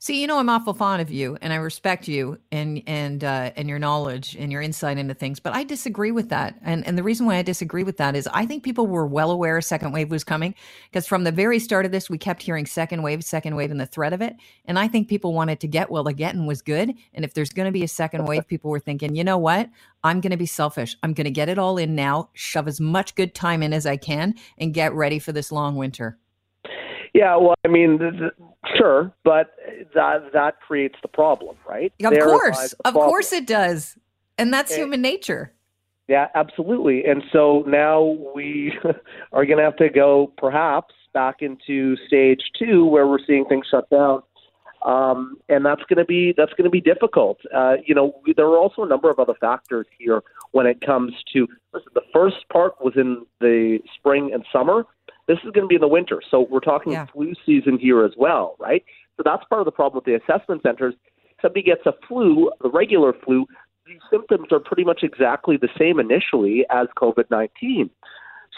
See, 0.04 0.20
you 0.20 0.26
know, 0.26 0.40
I'm 0.40 0.50
awful 0.50 0.74
fond 0.74 1.00
of 1.00 1.12
you, 1.12 1.38
and 1.42 1.54
I 1.54 1.58
respect 1.58 2.08
you 2.08 2.40
and 2.52 2.82
and 2.88 3.24
uh, 3.24 3.52
and 3.56 3.70
your 3.70 3.78
knowledge 3.78 4.36
and 4.36 4.52
your 4.52 4.60
insight 4.60 4.98
into 4.98 5.14
things. 5.14 5.40
But 5.40 5.54
I 5.54 5.64
disagree 5.64 6.10
with 6.10 6.30
that, 6.30 6.56
and 6.64 6.84
and 6.88 6.98
the 6.98 7.04
reason 7.04 7.28
why 7.28 7.36
I 7.36 7.44
disagree 7.44 7.84
with 7.84 7.98
that 7.98 8.16
is 8.16 8.28
I 8.34 8.48
think 8.48 8.64
people 8.64 8.88
were 8.88 9.06
well 9.06 9.30
aware 9.30 9.60
a 9.60 9.62
second 9.62 9.92
wave 9.92 10.10
was 10.10 10.24
coming 10.24 10.56
because 10.90 11.06
from 11.06 11.24
the 11.24 11.32
very 11.32 11.60
start 11.60 11.86
of 11.86 11.92
this, 11.92 12.10
we 12.10 12.18
kept 12.18 12.42
hearing 12.42 12.66
second 12.66 13.04
wave, 13.04 13.24
second 13.24 13.56
wave, 13.56 13.70
and 13.70 13.80
the 13.80 13.86
threat 13.86 14.12
of 14.12 14.24
it. 14.24 14.36
And 14.66 14.80
I 14.80 14.88
think 14.88 15.08
people 15.08 15.36
wanted 15.36 15.60
to 15.60 15.68
get 15.68 15.92
well. 15.92 16.04
The 16.04 16.14
getting 16.14 16.48
was 16.48 16.64
good, 16.64 16.96
and 17.14 17.24
if 17.24 17.36
there's 17.36 17.52
going 17.52 17.68
to 17.68 17.72
be 17.72 17.84
a 17.84 17.88
second 17.88 18.26
wave, 18.26 18.48
people 18.48 18.72
were 18.72 18.80
thinking, 18.80 19.16
you 19.16 19.24
know 19.24 19.38
what? 19.38 19.70
I'm 20.04 20.20
going 20.20 20.32
to 20.32 20.36
be 20.36 20.48
selfish. 20.48 20.98
I'm 21.04 21.14
going 21.14 21.26
to 21.26 21.30
get 21.30 21.48
it 21.48 21.60
all 21.60 21.78
in 21.78 21.94
now, 21.94 22.32
shove 22.34 22.68
as 22.68 22.82
much 22.82 23.14
good 23.14 23.36
time 23.36 23.62
in 23.62 23.72
as 23.72 23.86
I 23.86 23.98
can, 23.98 24.34
and 24.58 24.74
get 24.74 24.96
ready 24.96 25.20
for 25.20 25.32
this 25.32 25.52
long 25.52 25.76
winter. 25.76 26.18
Yeah, 27.14 27.36
well, 27.36 27.56
I 27.66 27.68
mean, 27.68 28.00
sure, 28.78 29.12
but 29.24 29.52
that 29.94 30.32
that 30.34 30.62
creates 30.62 30.96
the 31.02 31.10
problem, 31.10 31.58
right? 31.68 31.92
Of 32.04 32.12
there 32.12 32.24
course, 32.24 32.74
of 32.86 32.94
course 32.94 33.34
it 33.34 33.46
does, 33.46 33.98
and 34.38 34.54
that's 34.54 34.72
and, 34.72 34.82
human 34.82 35.02
nature. 35.02 35.52
Yeah, 36.08 36.28
absolutely. 36.36 37.06
And 37.06 37.24
so 37.32 37.64
now 37.68 38.18
we 38.36 38.74
are 39.34 39.46
going 39.46 39.58
to 39.58 39.64
have 39.64 39.78
to 39.78 39.90
go, 39.90 40.34
perhaps, 40.38 40.94
back 41.14 41.42
into 41.42 41.96
stage 42.08 42.42
two, 42.58 42.86
where 42.86 43.08
we're 43.08 43.24
seeing 43.26 43.46
things 43.46 43.66
shut 43.70 43.90
down, 43.90 44.22
um, 44.84 45.38
and 45.50 45.66
that's 45.66 45.84
going 45.84 46.00
to 46.00 46.06
be 46.06 46.34
that's 46.36 46.54
going 46.54 46.66
to 46.66 46.70
be 46.70 46.82
difficult. 46.82 47.40
Uh, 47.54 47.76
you 47.86 47.94
know, 47.94 48.14
there 48.36 48.46
are 48.46 48.58
also 48.58 48.84
a 48.84 48.88
number 48.88 49.10
of 49.10 49.20
other 49.20 49.36
factors 49.40 49.86
here 50.00 50.22
when 50.52 50.66
it 50.66 50.82
comes 50.82 51.14
to 51.34 51.48
listen, 51.74 51.92
the 51.94 52.02
first 52.14 52.48
part 52.52 52.74
was 52.84 52.94
in 52.96 53.26
the 53.40 53.80
spring 53.96 54.32
and 54.34 54.46
summer 54.52 54.86
this 55.32 55.40
is 55.46 55.52
going 55.52 55.64
to 55.64 55.68
be 55.68 55.76
in 55.76 55.82
the 55.82 55.88
winter. 55.88 56.22
So 56.30 56.46
we're 56.50 56.60
talking 56.60 56.94
yeah. 56.94 57.06
flu 57.14 57.34
season 57.46 57.80
here 57.80 58.04
as 58.04 58.12
well, 58.18 58.56
right? 58.60 58.84
So 59.18 59.24
that's 59.24 59.44
part 59.46 59.62
of 59.62 59.66
the 59.66 59.72
problem 59.72 60.04
with 60.04 60.06
the 60.06 60.16
assessment 60.16 60.62
centers. 60.62 60.94
Somebody 61.42 61.64
gets 61.64 61.86
a 61.86 61.94
flu, 62.08 62.52
the 62.62 62.70
regular 62.70 63.14
flu, 63.26 63.46
these 63.86 64.00
symptoms 64.10 64.48
are 64.52 64.60
pretty 64.60 64.84
much 64.84 65.02
exactly 65.04 65.58
the 65.58 65.70
same 65.78 66.00
initially 66.00 66.66
as 66.70 66.88
COVID 66.98 67.26
19. 67.30 67.90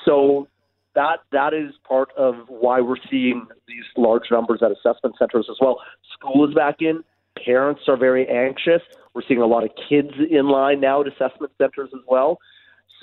So 0.06 0.48
that 0.96 1.20
that 1.32 1.54
is 1.54 1.74
part 1.88 2.10
of 2.18 2.36
why 2.48 2.82
we're 2.82 2.96
seeing 3.10 3.48
these 3.68 3.86
large 3.98 4.30
numbers 4.32 4.62
at 4.62 4.72
assessment 4.72 5.16
centers 5.18 5.48
as 5.50 5.58
well. 5.62 5.80
School 6.14 6.48
is 6.48 6.54
back 6.54 6.78
in. 6.82 7.04
Parents 7.44 7.82
are 7.88 7.98
very 7.98 8.28
anxious. 8.28 8.82
We're 9.14 9.24
seeing 9.28 9.42
a 9.42 9.46
lot 9.46 9.64
of 9.64 9.72
kids 9.90 10.12
in 10.30 10.50
line 10.50 10.82
now 10.82 11.02
at 11.02 11.08
assessment 11.08 11.52
centers 11.58 11.90
as 11.94 12.02
well. 12.08 12.38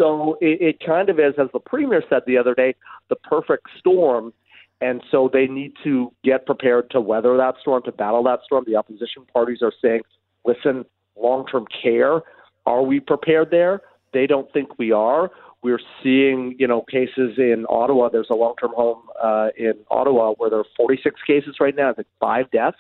So 0.01 0.39
it, 0.41 0.61
it 0.63 0.81
kind 0.85 1.11
of 1.11 1.19
is, 1.19 1.35
as 1.39 1.49
the 1.53 1.59
premier 1.59 2.03
said 2.09 2.23
the 2.27 2.39
other 2.39 2.55
day, 2.55 2.75
the 3.11 3.17
perfect 3.17 3.67
storm. 3.79 4.33
And 4.81 5.03
so 5.11 5.29
they 5.31 5.47
need 5.47 5.75
to 5.85 6.11
get 6.25 6.47
prepared 6.47 6.91
to 6.93 7.03
weather 7.03 7.37
that 7.37 7.57
storm, 7.61 7.83
to 7.83 7.93
battle 7.93 8.23
that 8.23 8.41
storm. 8.45 8.65
The 8.67 8.77
opposition 8.77 9.27
parties 9.31 9.59
are 9.61 9.75
saying, 9.83 10.01
listen, 10.47 10.87
long 11.21 11.47
term 11.47 11.67
care, 11.83 12.23
are 12.65 12.83
we 12.83 12.99
prepared 12.99 13.51
there? 13.51 13.83
They 14.15 14.27
don't 14.27 14.51
think 14.55 14.79
we 14.79 14.91
are. 14.91 15.31
We're 15.63 15.81
seeing, 16.03 16.57
you 16.59 16.67
know, 16.67 16.81
cases 16.81 17.35
in 17.37 17.67
Ottawa. 17.69 18.09
There's 18.09 18.31
a 18.31 18.35
long-term 18.35 18.73
home 18.75 19.03
uh, 19.23 19.49
in 19.59 19.75
Ottawa 19.91 20.33
where 20.39 20.49
there 20.49 20.61
are 20.61 20.65
46 20.79 21.21
cases 21.27 21.57
right 21.61 21.77
now. 21.77 21.91
I 21.91 21.93
think 21.93 22.09
five 22.19 22.51
deaths. 22.51 22.79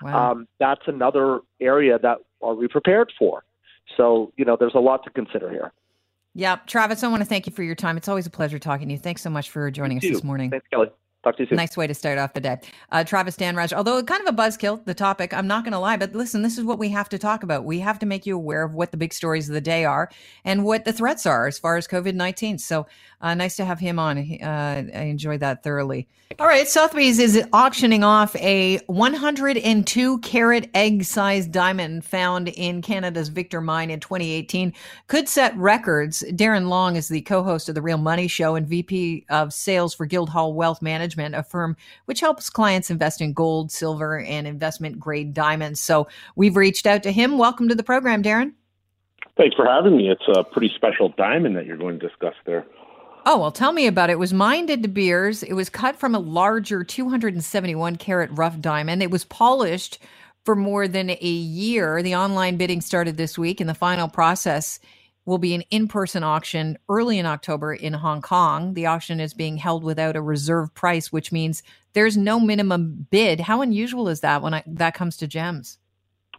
Wow. 0.00 0.30
Um, 0.30 0.48
that's 0.60 0.82
another 0.86 1.40
area 1.60 1.98
that 1.98 2.18
are 2.40 2.54
we 2.54 2.68
prepared 2.68 3.12
for? 3.18 3.42
So, 3.96 4.32
you 4.36 4.44
know, 4.44 4.56
there's 4.58 4.76
a 4.76 4.80
lot 4.80 5.02
to 5.04 5.10
consider 5.10 5.50
here. 5.50 5.72
Yeah, 6.34 6.56
Travis, 6.66 7.02
I 7.04 7.08
want 7.08 7.22
to 7.22 7.28
thank 7.28 7.46
you 7.46 7.52
for 7.52 7.62
your 7.62 7.76
time. 7.76 7.96
It's 7.96 8.08
always 8.08 8.26
a 8.26 8.30
pleasure 8.30 8.58
talking 8.58 8.88
to 8.88 8.94
you. 8.94 8.98
Thanks 8.98 9.22
so 9.22 9.30
much 9.30 9.50
for 9.50 9.70
joining 9.70 9.98
us 9.98 10.04
this 10.04 10.24
morning. 10.24 10.50
Thanks, 10.50 10.66
Kelly. 10.68 10.90
Talk 11.24 11.36
to 11.36 11.42
you 11.42 11.48
soon. 11.48 11.56
Nice 11.56 11.74
way 11.74 11.86
to 11.86 11.94
start 11.94 12.18
off 12.18 12.34
the 12.34 12.40
day. 12.40 12.58
Uh, 12.92 13.02
Travis 13.02 13.36
Dhanraj, 13.36 13.72
although 13.72 14.02
kind 14.02 14.20
of 14.28 14.34
a 14.34 14.36
buzzkill, 14.36 14.84
the 14.84 14.92
topic, 14.92 15.32
I'm 15.32 15.46
not 15.46 15.64
going 15.64 15.72
to 15.72 15.78
lie, 15.78 15.96
but 15.96 16.14
listen, 16.14 16.42
this 16.42 16.58
is 16.58 16.64
what 16.64 16.78
we 16.78 16.90
have 16.90 17.08
to 17.08 17.18
talk 17.18 17.42
about. 17.42 17.64
We 17.64 17.80
have 17.80 17.98
to 18.00 18.06
make 18.06 18.26
you 18.26 18.36
aware 18.36 18.62
of 18.62 18.74
what 18.74 18.90
the 18.90 18.98
big 18.98 19.14
stories 19.14 19.48
of 19.48 19.54
the 19.54 19.60
day 19.62 19.86
are 19.86 20.10
and 20.44 20.64
what 20.64 20.84
the 20.84 20.92
threats 20.92 21.24
are 21.24 21.46
as 21.46 21.58
far 21.58 21.78
as 21.78 21.88
COVID 21.88 22.14
19. 22.14 22.58
So 22.58 22.86
uh, 23.22 23.34
nice 23.34 23.56
to 23.56 23.64
have 23.64 23.78
him 23.78 23.98
on. 23.98 24.18
Uh, 24.18 24.84
I 24.94 25.04
enjoyed 25.04 25.40
that 25.40 25.62
thoroughly. 25.62 26.06
All 26.40 26.48
right, 26.48 26.66
Sotheby's 26.66 27.20
is 27.20 27.42
auctioning 27.52 28.02
off 28.02 28.34
a 28.36 28.78
102 28.86 30.18
carat 30.18 30.68
egg 30.74 31.04
sized 31.04 31.52
diamond 31.52 32.04
found 32.04 32.48
in 32.48 32.82
Canada's 32.82 33.28
Victor 33.28 33.60
Mine 33.60 33.88
in 33.88 34.00
2018. 34.00 34.72
Could 35.06 35.28
set 35.28 35.56
records. 35.56 36.24
Darren 36.32 36.68
Long 36.68 36.96
is 36.96 37.06
the 37.06 37.20
co 37.20 37.44
host 37.44 37.68
of 37.68 37.76
The 37.76 37.82
Real 37.82 37.98
Money 37.98 38.26
Show 38.26 38.56
and 38.56 38.66
VP 38.66 39.26
of 39.30 39.52
Sales 39.52 39.94
for 39.94 40.06
Guildhall 40.06 40.54
Wealth 40.54 40.82
Management, 40.82 41.13
a 41.18 41.42
firm 41.42 41.76
which 42.06 42.20
helps 42.20 42.50
clients 42.50 42.90
invest 42.90 43.20
in 43.20 43.32
gold, 43.32 43.70
silver, 43.70 44.20
and 44.20 44.46
investment 44.46 44.98
grade 44.98 45.34
diamonds. 45.34 45.80
So 45.80 46.08
we've 46.36 46.56
reached 46.56 46.86
out 46.86 47.02
to 47.04 47.12
him. 47.12 47.38
Welcome 47.38 47.68
to 47.68 47.74
the 47.74 47.82
program, 47.82 48.22
Darren. 48.22 48.52
Thanks 49.36 49.56
for 49.56 49.66
having 49.66 49.96
me. 49.96 50.10
It's 50.10 50.26
a 50.36 50.44
pretty 50.44 50.72
special 50.74 51.08
diamond 51.16 51.56
that 51.56 51.66
you're 51.66 51.76
going 51.76 51.98
to 51.98 52.08
discuss 52.08 52.34
there. 52.46 52.64
Oh, 53.26 53.38
well, 53.38 53.52
tell 53.52 53.72
me 53.72 53.86
about 53.86 54.10
it. 54.10 54.14
It 54.14 54.18
was 54.18 54.34
mined 54.34 54.68
into 54.68 54.86
De 54.86 54.92
Beers. 54.92 55.42
It 55.42 55.54
was 55.54 55.70
cut 55.70 55.96
from 55.96 56.14
a 56.14 56.18
larger 56.18 56.84
271 56.84 57.96
carat 57.96 58.30
rough 58.32 58.60
diamond. 58.60 59.02
It 59.02 59.10
was 59.10 59.24
polished 59.24 59.98
for 60.44 60.54
more 60.54 60.86
than 60.86 61.10
a 61.10 61.16
year. 61.16 62.02
The 62.02 62.16
online 62.16 62.58
bidding 62.58 62.82
started 62.82 63.16
this 63.16 63.38
week, 63.38 63.60
and 63.60 63.68
the 63.68 63.74
final 63.74 64.08
process 64.08 64.78
will 65.26 65.38
be 65.38 65.54
an 65.54 65.62
in 65.70 65.88
person 65.88 66.22
auction 66.22 66.78
early 66.88 67.18
in 67.18 67.26
October 67.26 67.74
in 67.74 67.92
Hong 67.94 68.20
Kong. 68.20 68.74
The 68.74 68.86
auction 68.86 69.20
is 69.20 69.34
being 69.34 69.56
held 69.56 69.84
without 69.84 70.16
a 70.16 70.22
reserve 70.22 70.74
price, 70.74 71.12
which 71.12 71.32
means 71.32 71.62
there's 71.94 72.16
no 72.16 72.38
minimum 72.38 73.06
bid. 73.10 73.40
How 73.40 73.62
unusual 73.62 74.08
is 74.08 74.20
that 74.20 74.42
when 74.42 74.54
I, 74.54 74.62
that 74.66 74.94
comes 74.94 75.16
to 75.18 75.26
gems? 75.26 75.78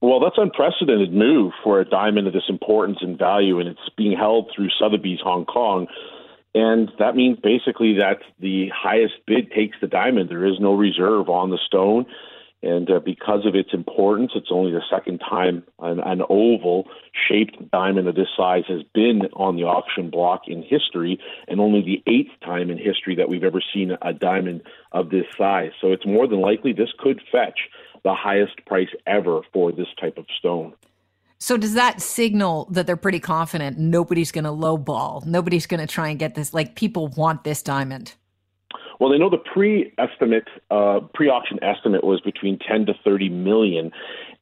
Well, 0.01 0.19
that's 0.19 0.37
unprecedented 0.37 1.13
move 1.13 1.53
for 1.63 1.79
a 1.79 1.85
diamond 1.85 2.27
of 2.27 2.33
this 2.33 2.49
importance 2.49 2.97
and 3.01 3.17
value, 3.17 3.59
and 3.59 3.69
it's 3.69 3.89
being 3.97 4.15
held 4.15 4.51
through 4.53 4.69
Sotheby's 4.77 5.19
Hong 5.23 5.45
Kong. 5.45 5.87
And 6.53 6.91
that 6.99 7.15
means 7.15 7.37
basically 7.41 7.95
that 7.95 8.19
the 8.39 8.69
highest 8.73 9.13
bid 9.25 9.51
takes 9.51 9.77
the 9.81 9.87
diamond. 9.87 10.29
There 10.29 10.45
is 10.45 10.59
no 10.59 10.73
reserve 10.73 11.27
on 11.27 11.49
the 11.49 11.59
stone. 11.65 12.05
And 12.65 12.89
uh, 12.89 12.99
because 12.99 13.45
of 13.45 13.53
its 13.53 13.69
importance, 13.73 14.31
it's 14.33 14.49
only 14.51 14.71
the 14.71 14.81
second 14.89 15.19
time 15.19 15.63
an, 15.79 15.99
an 15.99 16.21
oval 16.29 16.85
shaped 17.29 17.69
diamond 17.71 18.07
of 18.07 18.15
this 18.15 18.27
size 18.35 18.63
has 18.67 18.81
been 18.95 19.21
on 19.33 19.55
the 19.55 19.63
auction 19.63 20.09
block 20.09 20.41
in 20.47 20.63
history, 20.63 21.19
and 21.47 21.59
only 21.59 21.83
the 21.83 22.11
eighth 22.11 22.31
time 22.43 22.71
in 22.71 22.79
history 22.79 23.15
that 23.15 23.29
we've 23.29 23.43
ever 23.43 23.61
seen 23.71 23.91
a 24.01 24.13
diamond 24.13 24.63
of 24.93 25.11
this 25.11 25.25
size. 25.37 25.71
So 25.79 25.91
it's 25.91 26.07
more 26.07 26.27
than 26.27 26.41
likely 26.41 26.73
this 26.73 26.89
could 26.97 27.21
fetch 27.31 27.59
the 28.03 28.15
highest 28.15 28.65
price 28.65 28.89
ever 29.05 29.41
for 29.53 29.71
this 29.71 29.87
type 30.01 30.17
of 30.17 30.25
stone. 30.39 30.73
So 31.37 31.57
does 31.57 31.75
that 31.75 32.01
signal 32.01 32.67
that 32.71 32.87
they're 32.87 32.97
pretty 32.97 33.19
confident 33.19 33.77
nobody's 33.77 34.31
going 34.31 34.45
to 34.45 34.49
lowball? 34.49 35.23
Nobody's 35.23 35.67
going 35.67 35.81
to 35.81 35.87
try 35.87 36.09
and 36.09 36.17
get 36.17 36.33
this 36.33 36.51
like 36.51 36.75
people 36.75 37.09
want 37.09 37.43
this 37.43 37.61
diamond. 37.61 38.15
Well, 38.99 39.09
they 39.09 39.17
know 39.17 39.29
the 39.29 39.37
pre-estimate, 39.37 40.47
uh, 40.71 41.01
pre-auction 41.13 41.63
estimate 41.63 42.03
was 42.03 42.21
between 42.21 42.59
10 42.59 42.85
to 42.87 42.93
30 43.03 43.29
million, 43.29 43.91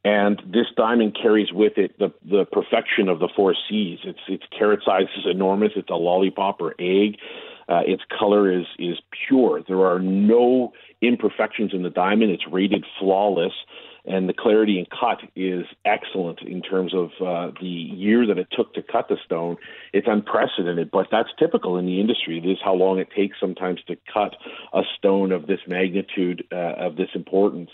and 0.06 0.42
this 0.46 0.68
diamond 0.76 1.18
carries 1.20 1.52
with 1.54 1.78
it 1.78 1.98
the 1.98 2.12
the 2.30 2.46
perfection 2.52 3.08
of 3.08 3.20
the 3.20 3.30
four 3.36 3.56
C's. 3.70 4.00
Its 4.04 4.20
its 4.28 4.44
carat 4.58 4.82
size 4.84 5.08
is 5.18 5.26
enormous. 5.30 5.72
It's 5.76 5.90
a 5.90 5.96
lollipop 5.96 6.62
or 6.62 6.76
egg. 6.78 7.18
Uh, 7.70 7.82
its 7.86 8.04
color 8.18 8.52
is 8.52 8.66
is 8.78 9.00
pure. 9.28 9.64
There 9.66 9.86
are 9.86 10.00
no 10.00 10.74
imperfections 11.02 11.74
in 11.74 11.84
the 11.84 11.90
diamond. 11.90 12.32
It's 12.32 12.48
rated 12.52 12.86
flawless 13.00 13.54
and 14.06 14.28
the 14.28 14.34
clarity 14.34 14.78
and 14.78 14.88
cut 14.90 15.20
is 15.36 15.66
excellent 15.86 16.42
in 16.42 16.62
terms 16.62 16.94
of 16.94 17.12
uh, 17.26 17.52
the 17.60 17.68
year 17.68 18.26
that 18.28 18.38
it 18.38 18.48
took 18.52 18.74
to 18.74 18.84
cut 18.84 19.08
the 19.08 19.18
stone. 19.24 19.56
It's 19.94 20.08
unprecedented, 20.10 20.92
but 20.92 21.08
that's 21.10 21.30
typical 21.40 21.78
in 21.78 21.86
the 21.86 22.02
industry. 22.02 22.38
It 22.38 22.48
is 22.48 22.58
how 22.64 22.74
long 22.74 23.00
it 23.00 23.10
takes 23.16 23.40
sometimes 23.40 23.82
to 23.88 23.96
cut 24.14 24.36
a 24.74 24.82
stone 24.98 25.32
of 25.32 25.48
this 25.48 25.60
magnitude, 25.68 26.44
uh, 26.52 26.74
of 26.78 26.98
this 26.98 27.10
importance, 27.16 27.70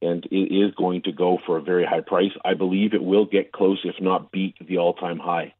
and 0.00 0.24
it 0.30 0.54
is 0.54 0.74
going 0.76 1.02
to 1.02 1.12
go 1.12 1.38
for 1.44 1.56
a 1.56 1.62
very 1.62 1.84
high 1.84 2.00
price. 2.00 2.32
I 2.44 2.54
believe 2.54 2.94
it 2.94 3.02
will 3.02 3.24
get 3.24 3.52
close, 3.52 3.80
if 3.84 3.96
not 4.00 4.30
beat 4.30 4.54
the 4.66 4.78
all-time 4.78 5.18
high. 5.18 5.54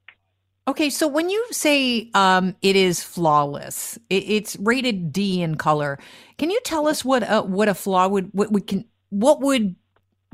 Okay, 0.69 0.91
so 0.91 1.09
when 1.09 1.29
you 1.29 1.45
say 1.50 2.09
um, 2.14 2.55
it 2.62 2.76
is 2.76 3.02
flawless, 3.02 3.99
it, 4.09 4.23
it's 4.29 4.57
rated 4.61 5.12
D 5.12 5.43
in 5.43 5.57
color. 5.57 5.99
Can 6.38 6.50
you 6.50 6.61
tell 6.64 6.87
us 6.87 7.05
what 7.05 7.25
a, 7.29 7.43
what 7.43 7.69
a 7.69 7.75
flaw 7.75 8.07
would 8.07 8.31
what 8.33 8.52
we 8.52 8.61
can 8.61 8.85
what 9.11 9.41
would 9.41 9.75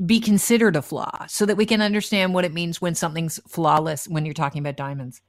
be 0.05 0.19
considered 0.19 0.75
a 0.75 0.81
flaw, 0.81 1.25
so 1.27 1.45
that 1.45 1.57
we 1.57 1.65
can 1.65 1.81
understand 1.81 2.33
what 2.33 2.45
it 2.45 2.53
means 2.53 2.81
when 2.81 2.95
something's 2.95 3.39
flawless 3.47 4.07
when 4.07 4.25
you're 4.25 4.33
talking 4.33 4.59
about 4.59 4.77
diamonds? 4.77 5.21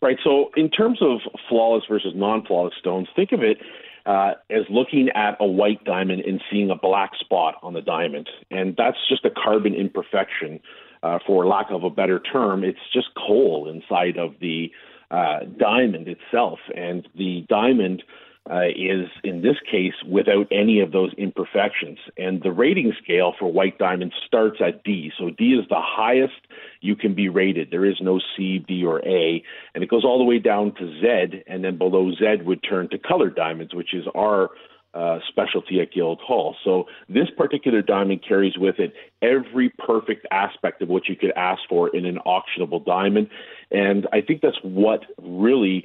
Right. 0.00 0.18
So, 0.22 0.50
in 0.56 0.70
terms 0.70 0.98
of 1.00 1.20
flawless 1.48 1.84
versus 1.88 2.12
non-flawless 2.14 2.74
stones, 2.78 3.08
think 3.16 3.32
of 3.32 3.42
it 3.42 3.58
uh, 4.06 4.32
as 4.50 4.64
looking 4.68 5.08
at 5.14 5.36
a 5.40 5.46
white 5.46 5.82
diamond 5.84 6.22
and 6.22 6.42
seeing 6.50 6.70
a 6.70 6.76
black 6.76 7.12
spot 7.18 7.54
on 7.62 7.72
the 7.72 7.80
diamond, 7.80 8.28
and 8.50 8.74
that's 8.76 8.98
just 9.08 9.24
a 9.24 9.30
carbon 9.30 9.74
imperfection 9.74 10.60
uh, 11.04 11.18
for 11.26 11.46
lack 11.46 11.70
of 11.70 11.84
a 11.84 11.90
better 11.90 12.18
term, 12.18 12.64
it's 12.64 12.78
just 12.92 13.08
coal 13.14 13.70
inside 13.70 14.16
of 14.16 14.34
the 14.40 14.70
uh, 15.10 15.40
diamond 15.58 16.08
itself. 16.08 16.58
And 16.74 17.06
the 17.14 17.44
diamond 17.48 18.02
uh, 18.50 18.66
is, 18.76 19.08
in 19.22 19.40
this 19.40 19.56
case, 19.70 19.94
without 20.06 20.46
any 20.50 20.80
of 20.80 20.92
those 20.92 21.12
imperfections. 21.14 21.98
And 22.18 22.42
the 22.42 22.52
rating 22.52 22.92
scale 23.02 23.32
for 23.38 23.50
white 23.50 23.78
diamonds 23.78 24.14
starts 24.26 24.58
at 24.60 24.84
D. 24.84 25.10
So 25.18 25.30
D 25.30 25.54
is 25.54 25.66
the 25.68 25.80
highest 25.80 26.34
you 26.80 26.94
can 26.94 27.14
be 27.14 27.28
rated. 27.28 27.70
There 27.70 27.86
is 27.86 27.96
no 28.00 28.20
C, 28.36 28.58
B, 28.58 28.84
or 28.84 29.00
A. 29.06 29.42
And 29.74 29.82
it 29.82 29.88
goes 29.88 30.04
all 30.04 30.18
the 30.18 30.24
way 30.24 30.38
down 30.38 30.74
to 30.74 31.00
Z. 31.00 31.42
And 31.46 31.64
then 31.64 31.78
below 31.78 32.10
Z 32.12 32.42
would 32.44 32.62
turn 32.62 32.90
to 32.90 32.98
colored 32.98 33.34
diamonds, 33.34 33.74
which 33.74 33.94
is 33.94 34.04
our 34.14 34.50
uh, 34.92 35.18
specialty 35.28 35.80
at 35.80 35.92
Guildhall. 35.92 36.54
So 36.62 36.84
this 37.08 37.28
particular 37.36 37.82
diamond 37.82 38.22
carries 38.26 38.56
with 38.56 38.78
it 38.78 38.92
every 39.22 39.72
perfect 39.84 40.26
aspect 40.30 40.82
of 40.82 40.88
what 40.88 41.08
you 41.08 41.16
could 41.16 41.32
ask 41.34 41.62
for 41.68 41.88
in 41.96 42.04
an 42.04 42.18
auctionable 42.24 42.84
diamond, 42.84 43.28
and 43.72 44.06
I 44.12 44.20
think 44.20 44.40
that's 44.42 44.58
what 44.62 45.00
really. 45.20 45.84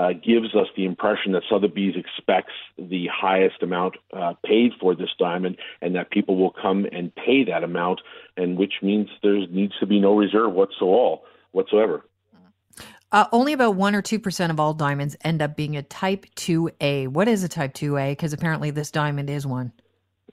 Uh, 0.00 0.14
gives 0.14 0.54
us 0.54 0.66
the 0.78 0.86
impression 0.86 1.32
that 1.32 1.42
Sotheby's 1.46 1.94
expects 1.94 2.54
the 2.78 3.06
highest 3.12 3.62
amount 3.62 3.96
uh, 4.16 4.32
paid 4.46 4.72
for 4.80 4.94
this 4.94 5.10
diamond, 5.18 5.58
and 5.82 5.94
that 5.94 6.10
people 6.10 6.38
will 6.38 6.54
come 6.62 6.86
and 6.90 7.14
pay 7.14 7.44
that 7.44 7.62
amount, 7.62 8.00
and 8.34 8.56
which 8.56 8.72
means 8.80 9.10
there 9.22 9.46
needs 9.48 9.74
to 9.78 9.84
be 9.84 10.00
no 10.00 10.16
reserve 10.16 10.54
whatsoever. 10.54 11.16
Whatsoever. 11.52 12.06
Uh, 13.12 13.26
only 13.30 13.52
about 13.52 13.74
1 13.74 13.94
or 13.94 14.00
2% 14.00 14.50
of 14.50 14.58
all 14.58 14.72
diamonds 14.72 15.16
end 15.22 15.42
up 15.42 15.54
being 15.54 15.76
a 15.76 15.82
type 15.82 16.24
2A. 16.34 17.08
What 17.08 17.28
is 17.28 17.44
a 17.44 17.48
type 17.48 17.74
2A? 17.74 18.12
Because 18.12 18.32
apparently 18.32 18.70
this 18.70 18.90
diamond 18.90 19.28
is 19.28 19.46
one. 19.46 19.70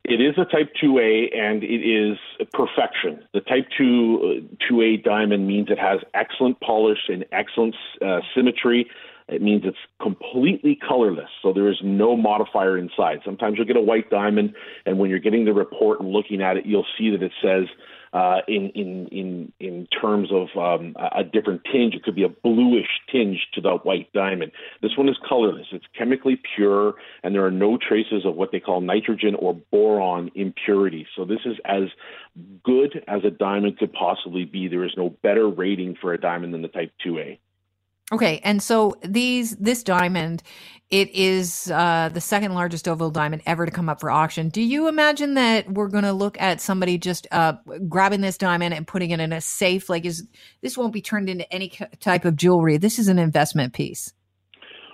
It 0.05 0.21
is 0.21 0.35
a 0.37 0.45
type 0.45 0.71
2A 0.81 1.35
and 1.37 1.61
it 1.61 1.81
is 1.83 2.17
perfection. 2.53 3.21
The 3.33 3.41
type 3.41 3.67
2, 3.77 4.47
2A 4.71 5.03
diamond 5.03 5.45
means 5.45 5.67
it 5.69 5.79
has 5.79 5.99
excellent 6.13 6.61
polish 6.61 7.09
and 7.09 7.25
excellent 7.33 7.75
uh, 8.01 8.21
symmetry. 8.33 8.89
It 9.29 9.41
means 9.41 9.63
it's 9.65 9.77
completely 10.01 10.75
colorless, 10.75 11.29
so 11.41 11.51
there 11.51 11.69
is 11.69 11.77
no 11.83 12.15
modifier 12.15 12.77
inside. 12.77 13.19
Sometimes 13.25 13.57
you'll 13.57 13.67
get 13.67 13.75
a 13.75 13.81
white 13.81 14.09
diamond, 14.09 14.55
and 14.85 14.99
when 14.99 15.09
you're 15.09 15.19
getting 15.19 15.43
the 15.43 15.53
report 15.53 15.99
and 15.99 16.09
looking 16.11 16.41
at 16.41 16.55
it, 16.55 16.65
you'll 16.65 16.85
see 16.97 17.09
that 17.11 17.21
it 17.21 17.33
says 17.41 17.67
uh, 18.13 18.37
in 18.47 18.69
in 18.69 19.07
in 19.07 19.53
in 19.59 19.87
terms 19.87 20.29
of 20.31 20.47
um, 20.57 20.95
a 20.97 21.23
different 21.23 21.61
tinge. 21.71 21.93
It 21.93 22.03
could 22.03 22.15
be 22.15 22.23
a 22.23 22.29
bluish 22.29 22.87
tinge 23.11 23.47
to 23.53 23.61
the 23.61 23.71
white 23.83 24.11
diamond. 24.13 24.53
This 24.81 24.91
one 24.97 25.09
is 25.09 25.17
colorless. 25.27 25.67
It's 25.71 25.85
chemically 25.97 26.39
pure, 26.55 26.95
and 27.21 27.35
there 27.35 27.45
are 27.45 27.51
no 27.51 27.77
traces 27.77 28.25
of 28.25 28.35
what 28.35 28.51
they 28.51 28.61
call 28.61 28.79
nitrogen 28.79 29.35
or 29.35 29.53
boron 29.53 30.31
impurities. 30.35 31.07
So 31.17 31.25
this 31.25 31.41
is 31.45 31.57
as 31.65 31.89
good 32.63 33.03
as 33.07 33.25
a 33.25 33.29
diamond 33.29 33.77
could 33.77 33.91
possibly 33.91 34.45
be. 34.45 34.69
There 34.69 34.85
is 34.85 34.93
no 34.95 35.09
better 35.09 35.49
rating 35.49 35.97
for 35.99 36.13
a 36.13 36.19
diamond 36.19 36.53
than 36.53 36.61
the 36.61 36.69
Type 36.69 36.93
2A. 37.05 37.39
Okay, 38.13 38.39
and 38.43 38.63
so 38.63 38.95
these 39.03 39.57
this 39.57 39.83
diamond, 39.83 40.41
it 40.89 41.09
is 41.13 41.69
uh, 41.69 42.09
the 42.13 42.21
second 42.21 42.53
largest 42.53 42.87
oval 42.87 43.11
diamond 43.11 43.41
ever 43.45 43.65
to 43.65 43.71
come 43.71 43.89
up 43.89 43.99
for 43.99 44.09
auction. 44.09 44.47
Do 44.47 44.61
you 44.61 44.87
imagine 44.87 45.33
that 45.33 45.69
we're 45.69 45.89
going 45.89 46.05
to 46.05 46.13
look 46.13 46.39
at 46.39 46.61
somebody 46.61 46.97
just 46.97 47.27
uh, 47.31 47.53
grabbing 47.89 48.21
this 48.21 48.37
diamond 48.37 48.73
and 48.73 48.87
putting 48.87 49.11
it 49.11 49.19
in 49.19 49.33
a 49.33 49.41
safe? 49.41 49.89
Like, 49.89 50.05
is 50.05 50.25
this 50.61 50.77
won't 50.77 50.93
be 50.93 51.01
turned 51.01 51.29
into 51.29 51.51
any 51.53 51.69
type 51.99 52.23
of 52.23 52.37
jewelry? 52.37 52.77
This 52.77 52.97
is 52.97 53.09
an 53.09 53.19
investment 53.19 53.73
piece. 53.73 54.13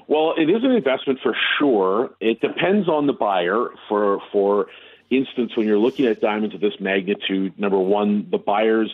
Well, 0.08 0.34
it 0.36 0.50
is 0.50 0.64
an 0.64 0.72
investment 0.72 1.20
for 1.22 1.36
sure. 1.60 2.16
It 2.20 2.42
depends 2.42 2.90
on 2.90 3.06
the 3.06 3.14
buyer. 3.14 3.68
For 3.88 4.20
for 4.32 4.66
instance, 5.12 5.52
when 5.56 5.68
you're 5.68 5.78
looking 5.78 6.08
at 6.08 6.20
diamonds 6.20 6.56
of 6.56 6.62
this 6.62 6.80
magnitude, 6.80 7.60
number 7.60 7.78
one, 7.78 8.28
the 8.32 8.40
buyers 8.40 8.92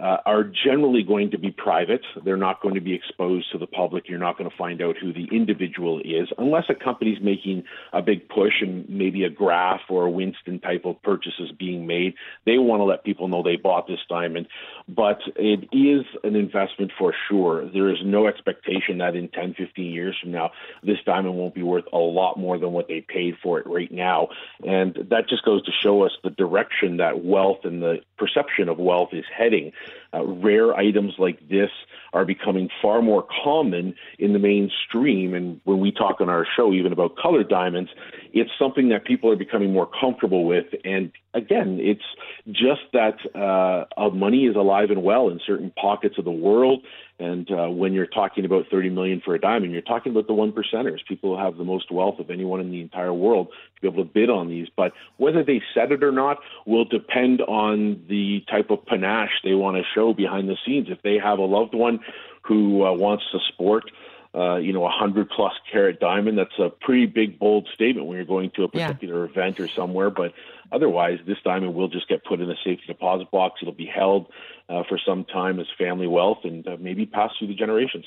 uh, 0.00 0.18
are 0.24 0.44
generally 0.44 1.02
going 1.02 1.30
to 1.32 1.38
be 1.38 1.50
private. 1.50 2.02
They're 2.24 2.36
not 2.36 2.62
going 2.62 2.74
to 2.74 2.80
be 2.80 2.94
exposed 2.94 3.50
to 3.52 3.58
the 3.58 3.66
public. 3.66 4.08
You're 4.08 4.18
not 4.18 4.38
going 4.38 4.48
to 4.48 4.56
find 4.56 4.80
out 4.80 4.96
who 4.96 5.12
the 5.12 5.28
individual 5.32 6.00
is 6.00 6.28
unless 6.38 6.64
a 6.68 6.74
company's 6.74 7.18
making 7.20 7.64
a 7.92 8.00
big 8.00 8.28
push 8.28 8.54
and 8.60 8.88
maybe 8.88 9.24
a 9.24 9.30
Graff 9.30 9.80
or 9.88 10.06
a 10.06 10.10
Winston 10.10 10.60
type 10.60 10.84
of 10.84 11.02
purchases 11.02 11.50
being 11.58 11.86
made. 11.86 12.14
They 12.46 12.58
want 12.58 12.80
to 12.80 12.84
let 12.84 13.04
people 13.04 13.28
know 13.28 13.42
they 13.42 13.56
bought 13.56 13.86
this 13.86 13.98
diamond. 14.08 14.46
But 14.88 15.18
it 15.36 15.68
is 15.72 16.06
an 16.22 16.36
investment 16.36 16.92
for 16.98 17.14
sure. 17.28 17.68
There 17.68 17.88
is 17.88 17.98
no 18.04 18.26
expectation 18.26 18.98
that 18.98 19.16
in 19.16 19.28
10, 19.28 19.54
15 19.54 19.92
years 19.92 20.16
from 20.20 20.32
now, 20.32 20.52
this 20.82 20.98
diamond 21.04 21.34
won't 21.34 21.54
be 21.54 21.62
worth 21.62 21.84
a 21.92 21.98
lot 21.98 22.38
more 22.38 22.58
than 22.58 22.72
what 22.72 22.88
they 22.88 23.00
paid 23.00 23.36
for 23.42 23.58
it 23.58 23.66
right 23.66 23.90
now. 23.90 24.28
And 24.64 24.94
that 25.10 25.28
just 25.28 25.44
goes 25.44 25.64
to 25.64 25.72
show 25.82 26.04
us 26.04 26.12
the 26.22 26.30
direction 26.30 26.98
that 26.98 27.24
wealth 27.24 27.58
and 27.64 27.82
the 27.82 27.98
perception 28.16 28.68
of 28.68 28.78
wealth 28.78 29.10
is 29.12 29.24
heading. 29.36 29.72
Uh, 30.14 30.24
rare 30.24 30.74
items 30.74 31.14
like 31.18 31.48
this 31.48 31.70
are 32.12 32.24
becoming 32.24 32.68
far 32.80 33.02
more 33.02 33.26
common 33.44 33.94
in 34.18 34.32
the 34.32 34.38
mainstream. 34.38 35.34
And 35.34 35.60
when 35.64 35.80
we 35.80 35.92
talk 35.92 36.20
on 36.20 36.28
our 36.28 36.46
show, 36.56 36.72
even 36.72 36.92
about 36.92 37.16
colored 37.20 37.48
diamonds, 37.48 37.90
it's 38.32 38.50
something 38.58 38.88
that 38.90 39.04
people 39.04 39.30
are 39.30 39.36
becoming 39.36 39.72
more 39.72 39.88
comfortable 40.00 40.44
with. 40.44 40.66
And 40.84 41.12
again, 41.34 41.78
it's 41.80 42.04
just 42.50 42.82
that 42.92 43.18
uh, 43.34 44.10
money 44.10 44.44
is 44.46 44.56
alive 44.56 44.90
and 44.90 45.02
well 45.02 45.28
in 45.28 45.40
certain 45.46 45.70
pockets 45.70 46.16
of 46.18 46.24
the 46.24 46.30
world. 46.30 46.84
And 47.18 47.50
uh, 47.50 47.66
when 47.68 47.92
you're 47.92 48.06
talking 48.06 48.44
about 48.44 48.66
30 48.70 48.90
million 48.90 49.20
for 49.24 49.34
a 49.34 49.40
diamond, 49.40 49.72
you're 49.72 49.82
talking 49.82 50.12
about 50.12 50.26
the 50.26 50.34
one 50.34 50.52
percenters, 50.52 50.98
people 51.08 51.36
who 51.36 51.42
have 51.42 51.56
the 51.56 51.64
most 51.64 51.90
wealth 51.90 52.20
of 52.20 52.30
anyone 52.30 52.60
in 52.60 52.70
the 52.70 52.80
entire 52.80 53.12
world 53.12 53.48
to 53.48 53.80
be 53.80 53.88
able 53.88 54.04
to 54.04 54.10
bid 54.10 54.30
on 54.30 54.48
these. 54.48 54.68
But 54.76 54.92
whether 55.16 55.42
they 55.42 55.60
set 55.74 55.90
it 55.90 56.04
or 56.04 56.12
not 56.12 56.38
will 56.66 56.84
depend 56.84 57.40
on 57.42 58.04
the 58.08 58.44
type 58.48 58.70
of 58.70 58.86
panache 58.86 59.42
they 59.42 59.54
want 59.54 59.76
to 59.76 59.82
show 59.94 60.14
behind 60.14 60.48
the 60.48 60.56
scenes. 60.64 60.88
If 60.90 61.02
they 61.02 61.18
have 61.18 61.38
a 61.38 61.44
loved 61.44 61.74
one 61.74 62.00
who 62.42 62.84
uh, 62.84 62.92
wants 62.92 63.24
to 63.32 63.38
sport 63.52 63.90
uh, 64.34 64.56
you 64.56 64.72
know, 64.72 64.84
a 64.84 64.90
hundred 64.90 65.30
plus 65.30 65.54
carat 65.70 66.00
diamond. 66.00 66.38
That's 66.38 66.58
a 66.58 66.70
pretty 66.70 67.06
big, 67.06 67.38
bold 67.38 67.68
statement 67.74 68.06
when 68.06 68.16
you're 68.16 68.26
going 68.26 68.50
to 68.56 68.64
a 68.64 68.68
particular 68.68 69.24
yeah. 69.24 69.30
event 69.30 69.60
or 69.60 69.68
somewhere. 69.68 70.10
But 70.10 70.32
otherwise, 70.70 71.18
this 71.26 71.38
diamond 71.44 71.74
will 71.74 71.88
just 71.88 72.08
get 72.08 72.24
put 72.24 72.40
in 72.40 72.50
a 72.50 72.56
safety 72.56 72.84
deposit 72.86 73.30
box. 73.30 73.60
It'll 73.62 73.74
be 73.74 73.86
held 73.86 74.26
uh, 74.68 74.82
for 74.88 74.98
some 75.04 75.24
time 75.24 75.58
as 75.60 75.66
family 75.76 76.06
wealth 76.06 76.38
and 76.44 76.66
uh, 76.66 76.76
maybe 76.78 77.06
pass 77.06 77.30
through 77.38 77.48
the 77.48 77.54
generations. 77.54 78.04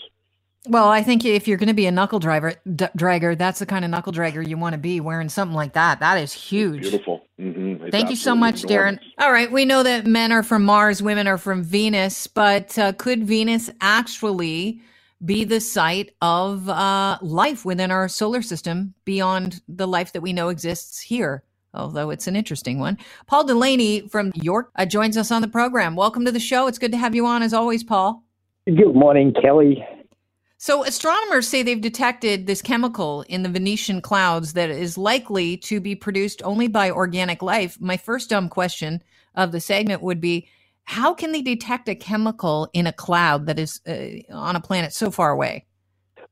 Well, 0.67 0.89
I 0.89 1.01
think 1.01 1.25
if 1.25 1.47
you're 1.47 1.57
going 1.57 1.69
to 1.69 1.73
be 1.73 1.87
a 1.87 1.91
knuckle 1.91 2.19
driver, 2.19 2.53
d- 2.75 2.85
dragger, 2.95 3.35
that's 3.35 3.57
the 3.57 3.65
kind 3.65 3.83
of 3.83 3.89
knuckle 3.89 4.13
dragger 4.13 4.47
you 4.47 4.59
want 4.59 4.73
to 4.73 4.77
be 4.77 4.99
wearing 4.99 5.27
something 5.27 5.55
like 5.55 5.73
that. 5.73 5.99
That 6.01 6.19
is 6.19 6.33
huge. 6.33 6.81
beautiful. 6.81 7.25
Mm-hmm. 7.39 7.89
Thank 7.89 8.11
you 8.11 8.15
so 8.15 8.35
much, 8.35 8.63
enormous. 8.63 8.99
Darren. 8.99 8.99
All 9.17 9.31
right. 9.31 9.51
We 9.51 9.65
know 9.65 9.81
that 9.81 10.05
men 10.05 10.31
are 10.31 10.43
from 10.43 10.63
Mars, 10.63 11.01
women 11.01 11.25
are 11.25 11.39
from 11.39 11.63
Venus, 11.63 12.27
but 12.27 12.77
uh, 12.77 12.93
could 12.93 13.23
Venus 13.23 13.71
actually 13.81 14.81
be 15.23 15.43
the 15.43 15.59
site 15.59 16.15
of 16.21 16.67
uh, 16.67 17.17
life 17.21 17.63
within 17.65 17.91
our 17.91 18.07
solar 18.07 18.41
system 18.41 18.93
beyond 19.05 19.61
the 19.67 19.87
life 19.87 20.13
that 20.13 20.21
we 20.21 20.33
know 20.33 20.49
exists 20.49 20.99
here. 20.99 21.43
Although 21.73 22.09
it's 22.09 22.27
an 22.27 22.35
interesting 22.35 22.79
one. 22.79 22.97
Paul 23.27 23.45
Delaney 23.45 24.07
from 24.09 24.31
York 24.35 24.71
uh, 24.75 24.85
joins 24.85 25.15
us 25.15 25.31
on 25.31 25.41
the 25.41 25.47
program. 25.47 25.95
Welcome 25.95 26.25
to 26.25 26.31
the 26.31 26.39
show. 26.39 26.67
It's 26.67 26.77
good 26.77 26.91
to 26.91 26.97
have 26.97 27.15
you 27.15 27.25
on 27.25 27.43
as 27.43 27.53
always, 27.53 27.83
Paul. 27.83 28.23
Good 28.65 28.93
morning, 28.93 29.33
Kelly. 29.41 29.83
So, 30.57 30.83
astronomers 30.83 31.47
say 31.47 31.63
they've 31.63 31.81
detected 31.81 32.45
this 32.45 32.61
chemical 32.61 33.23
in 33.23 33.41
the 33.41 33.49
Venetian 33.49 34.01
clouds 34.01 34.53
that 34.53 34.69
is 34.69 34.97
likely 34.97 35.57
to 35.57 35.79
be 35.79 35.95
produced 35.95 36.41
only 36.43 36.67
by 36.67 36.91
organic 36.91 37.41
life. 37.41 37.79
My 37.81 37.97
first 37.97 38.29
dumb 38.29 38.47
question 38.47 39.01
of 39.33 39.51
the 39.51 39.59
segment 39.59 40.03
would 40.03 40.21
be 40.21 40.47
how 40.85 41.13
can 41.13 41.31
they 41.31 41.41
detect 41.41 41.87
a 41.89 41.95
chemical 41.95 42.69
in 42.73 42.87
a 42.87 42.93
cloud 42.93 43.45
that 43.45 43.59
is 43.59 43.81
uh, 43.87 44.33
on 44.33 44.55
a 44.55 44.61
planet 44.61 44.93
so 44.93 45.11
far 45.11 45.31
away? 45.31 45.65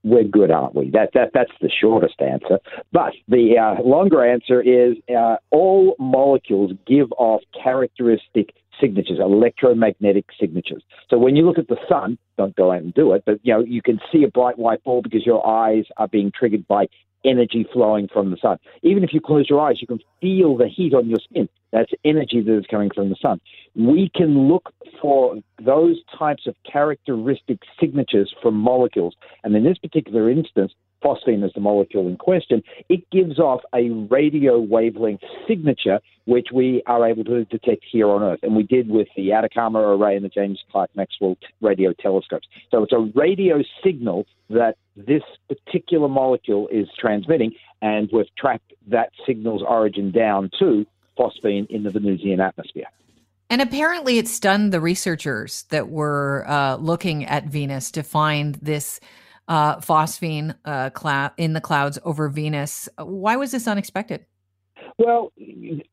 We're 0.03 0.23
good, 0.23 0.49
aren't 0.49 0.75
we? 0.75 0.89
That, 0.91 1.09
that 1.13 1.31
that's 1.33 1.51
the 1.61 1.69
shortest 1.69 2.21
answer. 2.21 2.59
But 2.93 3.13
the 3.27 3.57
uh, 3.57 3.81
longer 3.83 4.25
answer 4.25 4.61
is 4.61 4.95
uh, 5.13 5.35
all 5.51 5.95
molecules 5.99 6.71
give 6.87 7.11
off 7.13 7.41
characteristic 7.61 8.53
signatures, 8.79 9.19
electromagnetic 9.19 10.25
signatures. 10.39 10.83
So 11.09 11.17
when 11.17 11.35
you 11.35 11.45
look 11.45 11.57
at 11.57 11.67
the 11.67 11.77
sun, 11.89 12.17
don't 12.37 12.55
go 12.55 12.71
out 12.71 12.81
and 12.81 12.93
do 12.93 13.11
it, 13.13 13.23
but 13.25 13.39
you 13.43 13.53
know 13.53 13.59
you 13.59 13.81
can 13.81 13.99
see 14.11 14.23
a 14.23 14.29
bright 14.29 14.57
white 14.57 14.83
ball 14.85 15.01
because 15.01 15.25
your 15.25 15.45
eyes 15.45 15.83
are 15.97 16.07
being 16.07 16.31
triggered 16.33 16.65
by 16.67 16.87
energy 17.25 17.67
flowing 17.71 18.07
from 18.11 18.31
the 18.31 18.37
sun. 18.37 18.57
Even 18.81 19.03
if 19.03 19.13
you 19.13 19.21
close 19.21 19.49
your 19.49 19.59
eyes, 19.59 19.81
you 19.81 19.87
can 19.87 19.99
feel 20.21 20.57
the 20.57 20.67
heat 20.67 20.93
on 20.93 21.07
your 21.07 21.19
skin. 21.19 21.49
That's 21.71 21.91
energy 22.03 22.41
that 22.41 22.57
is 22.57 22.65
coming 22.69 22.89
from 22.93 23.09
the 23.09 23.15
sun. 23.21 23.39
We 23.75 24.09
can 24.15 24.47
look 24.47 24.73
for 25.01 25.37
those 25.63 25.97
types 26.17 26.47
of 26.47 26.55
characteristic 26.69 27.59
signatures 27.79 28.33
from 28.41 28.55
molecules. 28.55 29.15
And 29.43 29.55
in 29.55 29.63
this 29.63 29.77
particular 29.77 30.29
instance, 30.29 30.73
phosphine 31.03 31.43
is 31.45 31.51
the 31.53 31.61
molecule 31.61 32.07
in 32.07 32.17
question, 32.17 32.61
it 32.89 33.09
gives 33.09 33.39
off 33.39 33.61
a 33.73 33.89
radio 34.09 34.59
wavelength 34.59 35.21
signature, 35.47 35.99
which 36.25 36.47
we 36.53 36.83
are 36.85 37.07
able 37.07 37.23
to 37.25 37.45
detect 37.45 37.85
here 37.89 38.09
on 38.09 38.23
Earth. 38.23 38.39
And 38.43 38.55
we 38.55 38.63
did 38.63 38.89
with 38.89 39.07
the 39.15 39.31
Atacama 39.31 39.79
Array 39.79 40.15
and 40.15 40.25
the 40.25 40.29
James 40.29 40.59
Clerk 40.71 40.89
Maxwell 40.95 41.37
radio 41.61 41.93
telescopes. 41.93 42.47
So 42.71 42.83
it's 42.83 42.93
a 42.93 43.09
radio 43.15 43.63
signal 43.83 44.25
that 44.49 44.75
this 45.07 45.23
particular 45.47 46.07
molecule 46.07 46.67
is 46.67 46.87
transmitting, 46.97 47.53
and 47.81 48.09
we've 48.11 48.33
tracked 48.37 48.73
that 48.87 49.11
signal's 49.25 49.63
origin 49.67 50.11
down 50.11 50.49
to 50.59 50.85
phosphine 51.17 51.67
in 51.69 51.83
the 51.83 51.89
Venusian 51.89 52.39
atmosphere. 52.39 52.87
And 53.49 53.61
apparently, 53.61 54.17
it 54.17 54.27
stunned 54.27 54.71
the 54.71 54.79
researchers 54.79 55.63
that 55.69 55.89
were 55.89 56.45
uh, 56.47 56.75
looking 56.75 57.25
at 57.25 57.45
Venus 57.45 57.91
to 57.91 58.03
find 58.03 58.55
this 58.55 58.99
uh, 59.47 59.77
phosphine 59.77 60.55
uh, 60.65 60.91
cloud 60.91 61.31
in 61.37 61.53
the 61.53 61.61
clouds 61.61 61.97
over 62.03 62.29
Venus. 62.29 62.87
Why 62.97 63.37
was 63.37 63.51
this 63.51 63.67
unexpected? 63.67 64.25
Well, 64.97 65.31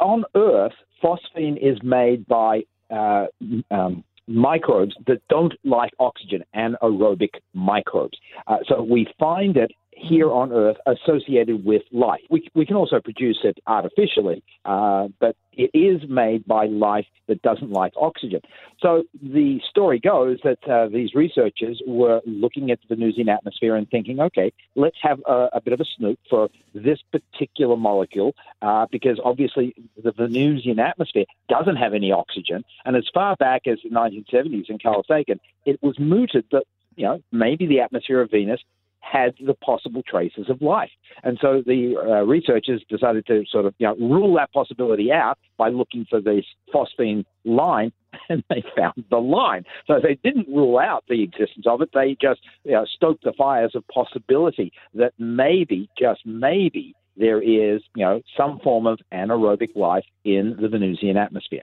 on 0.00 0.24
Earth, 0.34 0.74
phosphine 1.02 1.56
is 1.56 1.82
made 1.82 2.26
by 2.26 2.64
uh, 2.90 3.26
um, 3.70 4.04
microbes 4.26 4.94
that 5.06 5.20
don't 5.28 5.54
like 5.64 5.92
oxygen, 5.98 6.44
anaerobic 6.54 7.30
microbes. 7.54 8.18
Uh, 8.46 8.58
so 8.66 8.82
we 8.82 9.06
find 9.18 9.56
it 9.56 9.70
here 9.96 10.30
on 10.30 10.52
Earth 10.52 10.76
associated 10.86 11.64
with 11.64 11.82
life. 11.90 12.20
We, 12.30 12.48
we 12.54 12.66
can 12.66 12.76
also 12.76 13.00
produce 13.00 13.38
it 13.44 13.58
artificially, 13.66 14.42
uh, 14.64 15.08
but 15.18 15.36
it 15.54 15.70
is 15.72 16.06
made 16.08 16.46
by 16.46 16.66
life 16.66 17.06
that 17.28 17.40
doesn't 17.40 17.70
like 17.70 17.94
oxygen. 17.96 18.40
So 18.78 19.04
the 19.22 19.58
story 19.70 19.98
goes 19.98 20.38
that 20.44 20.58
uh, 20.68 20.88
these 20.88 21.14
researchers 21.14 21.82
were 21.86 22.20
looking 22.26 22.70
at 22.70 22.78
the 22.86 22.94
Venusian 22.94 23.30
atmosphere 23.30 23.74
and 23.74 23.88
thinking, 23.88 24.20
okay, 24.20 24.52
let's 24.74 24.98
have 25.00 25.20
a, 25.26 25.48
a 25.54 25.60
bit 25.62 25.72
of 25.72 25.80
a 25.80 25.86
snoop 25.96 26.18
for 26.28 26.50
this 26.74 26.98
particular 27.10 27.76
molecule, 27.76 28.34
uh, 28.60 28.86
because 28.92 29.18
obviously 29.24 29.74
the 30.02 30.12
Venusian 30.12 30.78
atmosphere 30.78 31.24
doesn't 31.48 31.76
have 31.76 31.94
any 31.94 32.12
oxygen. 32.12 32.64
And 32.84 32.96
as 32.96 33.08
far 33.14 33.34
back 33.36 33.62
as 33.66 33.78
the 33.82 33.88
1970s 33.88 34.68
in 34.68 34.78
Carl 34.78 35.04
Sagan, 35.08 35.40
it 35.64 35.82
was 35.82 35.98
mooted 35.98 36.44
that 36.52 36.64
you 36.96 37.04
know, 37.04 37.22
maybe 37.30 37.66
the 37.66 37.80
atmosphere 37.80 38.20
of 38.20 38.30
Venus 38.30 38.60
had 39.10 39.34
the 39.44 39.54
possible 39.54 40.02
traces 40.02 40.50
of 40.50 40.60
life. 40.60 40.90
And 41.22 41.38
so 41.40 41.62
the 41.64 41.96
uh, 41.96 42.24
researchers 42.24 42.82
decided 42.88 43.26
to 43.26 43.44
sort 43.50 43.66
of 43.66 43.74
you 43.78 43.86
know, 43.86 43.96
rule 43.96 44.34
that 44.36 44.52
possibility 44.52 45.12
out 45.12 45.38
by 45.56 45.68
looking 45.68 46.06
for 46.08 46.20
this 46.20 46.44
phosphine 46.74 47.24
line, 47.44 47.92
and 48.28 48.42
they 48.48 48.64
found 48.76 49.04
the 49.10 49.18
line. 49.18 49.64
So 49.86 50.00
they 50.02 50.18
didn't 50.22 50.48
rule 50.48 50.78
out 50.78 51.04
the 51.08 51.22
existence 51.22 51.66
of 51.66 51.82
it. 51.82 51.90
They 51.94 52.16
just 52.20 52.40
you 52.64 52.72
know, 52.72 52.84
stoked 52.84 53.24
the 53.24 53.32
fires 53.32 53.72
of 53.74 53.86
possibility 53.88 54.72
that 54.94 55.12
maybe, 55.18 55.88
just 55.98 56.20
maybe, 56.24 56.94
there 57.18 57.40
is, 57.40 57.80
you 57.94 58.04
know, 58.04 58.20
some 58.36 58.58
form 58.60 58.86
of 58.86 58.98
anaerobic 59.12 59.74
life 59.74 60.04
in 60.24 60.56
the 60.60 60.68
Venusian 60.68 61.16
atmosphere. 61.16 61.62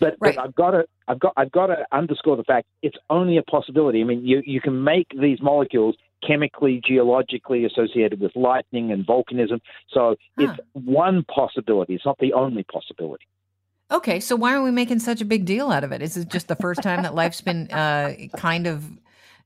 But, 0.00 0.16
right. 0.20 0.34
but 0.34 0.38
I've 0.38 0.54
got 0.54 0.70
to 0.72 0.84
I've 1.08 1.18
got 1.18 1.32
I've 1.36 1.50
got 1.50 1.66
to 1.66 1.84
underscore 1.92 2.36
the 2.36 2.44
fact 2.44 2.66
it's 2.82 2.96
only 3.08 3.36
a 3.38 3.42
possibility. 3.42 4.00
I 4.00 4.04
mean, 4.04 4.24
you 4.24 4.42
you 4.44 4.60
can 4.60 4.84
make 4.84 5.08
these 5.20 5.40
molecules 5.40 5.96
chemically, 6.26 6.80
geologically 6.86 7.64
associated 7.64 8.20
with 8.20 8.34
lightning 8.34 8.92
and 8.92 9.06
volcanism. 9.06 9.60
So 9.92 10.16
huh. 10.38 10.48
it's 10.48 10.60
one 10.72 11.24
possibility. 11.24 11.94
It's 11.94 12.06
not 12.06 12.18
the 12.18 12.32
only 12.32 12.64
possibility. 12.64 13.26
Okay, 13.90 14.20
so 14.20 14.36
why 14.36 14.54
are 14.54 14.62
we 14.62 14.70
making 14.70 15.00
such 15.00 15.20
a 15.20 15.24
big 15.24 15.44
deal 15.44 15.70
out 15.70 15.82
of 15.82 15.90
it? 15.90 16.00
Is 16.00 16.16
it 16.16 16.28
just 16.28 16.46
the 16.46 16.56
first 16.56 16.82
time 16.82 17.02
that 17.02 17.14
life's 17.14 17.40
been 17.40 17.68
uh, 17.72 18.14
kind 18.36 18.68
of 18.68 18.84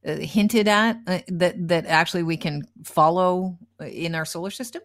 uh, 0.06 0.16
hinted 0.16 0.68
at 0.68 0.98
uh, 1.06 1.20
that 1.28 1.68
that 1.68 1.86
actually 1.86 2.24
we 2.24 2.36
can 2.36 2.62
follow 2.82 3.56
in 3.80 4.14
our 4.14 4.26
solar 4.26 4.50
system? 4.50 4.82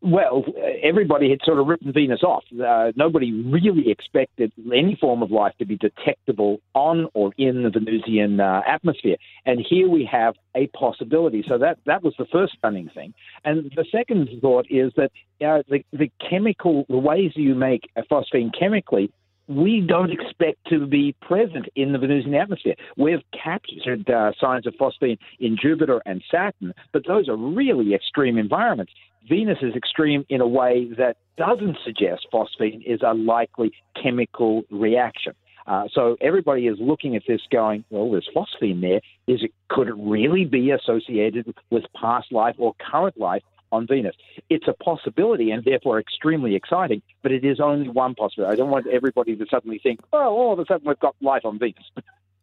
Well, 0.00 0.44
everybody 0.82 1.28
had 1.30 1.40
sort 1.44 1.58
of 1.58 1.66
written 1.66 1.92
Venus 1.92 2.22
off. 2.22 2.44
Uh, 2.52 2.92
nobody 2.94 3.32
really 3.32 3.90
expected 3.90 4.52
any 4.72 4.96
form 5.00 5.22
of 5.22 5.30
life 5.30 5.54
to 5.58 5.66
be 5.66 5.76
detectable 5.76 6.60
on 6.74 7.08
or 7.14 7.32
in 7.36 7.64
the 7.64 7.70
Venusian 7.70 8.38
uh, 8.38 8.60
atmosphere. 8.66 9.16
And 9.44 9.64
here 9.68 9.88
we 9.88 10.08
have 10.10 10.34
a 10.54 10.68
possibility. 10.68 11.44
So 11.48 11.58
that, 11.58 11.78
that 11.86 12.02
was 12.02 12.14
the 12.18 12.26
first 12.32 12.54
stunning 12.58 12.90
thing. 12.94 13.12
And 13.44 13.72
the 13.74 13.84
second 13.90 14.28
thought 14.40 14.66
is 14.70 14.92
that 14.96 15.10
uh, 15.44 15.62
the, 15.68 15.84
the 15.92 16.10
chemical, 16.30 16.84
the 16.88 16.98
ways 16.98 17.32
you 17.34 17.54
make 17.54 17.90
a 17.96 18.02
phosphine 18.02 18.50
chemically 18.56 19.10
we 19.48 19.80
don't 19.80 20.12
expect 20.12 20.58
to 20.68 20.86
be 20.86 21.16
present 21.22 21.66
in 21.74 21.92
the 21.92 21.98
Venusian 21.98 22.34
atmosphere. 22.34 22.74
We've 22.96 23.22
captured 23.32 24.08
uh, 24.10 24.32
signs 24.38 24.66
of 24.66 24.74
phosphine 24.74 25.18
in 25.40 25.56
Jupiter 25.60 26.02
and 26.04 26.22
Saturn, 26.30 26.74
but 26.92 27.06
those 27.06 27.28
are 27.28 27.36
really 27.36 27.94
extreme 27.94 28.36
environments. 28.36 28.92
Venus 29.28 29.58
is 29.62 29.74
extreme 29.74 30.24
in 30.28 30.40
a 30.40 30.46
way 30.46 30.88
that 30.98 31.16
doesn't 31.36 31.78
suggest 31.84 32.26
phosphine 32.32 32.82
is 32.84 33.00
a 33.02 33.14
likely 33.14 33.72
chemical 34.00 34.62
reaction. 34.70 35.32
Uh, 35.66 35.84
so 35.92 36.16
everybody 36.20 36.66
is 36.66 36.78
looking 36.80 37.14
at 37.14 37.22
this 37.28 37.42
going, 37.52 37.84
well, 37.90 38.10
there's 38.10 38.28
phosphine 38.34 38.80
there. 38.80 39.00
Is 39.26 39.44
it 39.44 39.52
could 39.68 39.88
it 39.88 39.94
really 39.98 40.44
be 40.44 40.70
associated 40.70 41.54
with 41.70 41.84
past 41.94 42.32
life 42.32 42.54
or 42.58 42.74
current 42.90 43.18
life 43.18 43.42
on 43.70 43.86
Venus? 43.86 44.16
It's 44.48 44.66
a 44.66 44.72
possibility 44.72 45.50
and 45.50 45.62
therefore 45.64 46.00
extremely 46.00 46.54
exciting, 46.54 47.02
but 47.22 47.32
it 47.32 47.44
is 47.44 47.60
only 47.60 47.88
one 47.90 48.14
possibility. 48.14 48.50
I 48.52 48.56
don't 48.56 48.70
want 48.70 48.86
everybody 48.86 49.36
to 49.36 49.46
suddenly 49.50 49.78
think, 49.78 50.00
oh, 50.14 50.30
all 50.30 50.52
of 50.54 50.58
a 50.58 50.64
sudden 50.64 50.88
we've 50.88 50.98
got 51.00 51.14
life 51.20 51.44
on 51.44 51.58
Venus. 51.58 51.84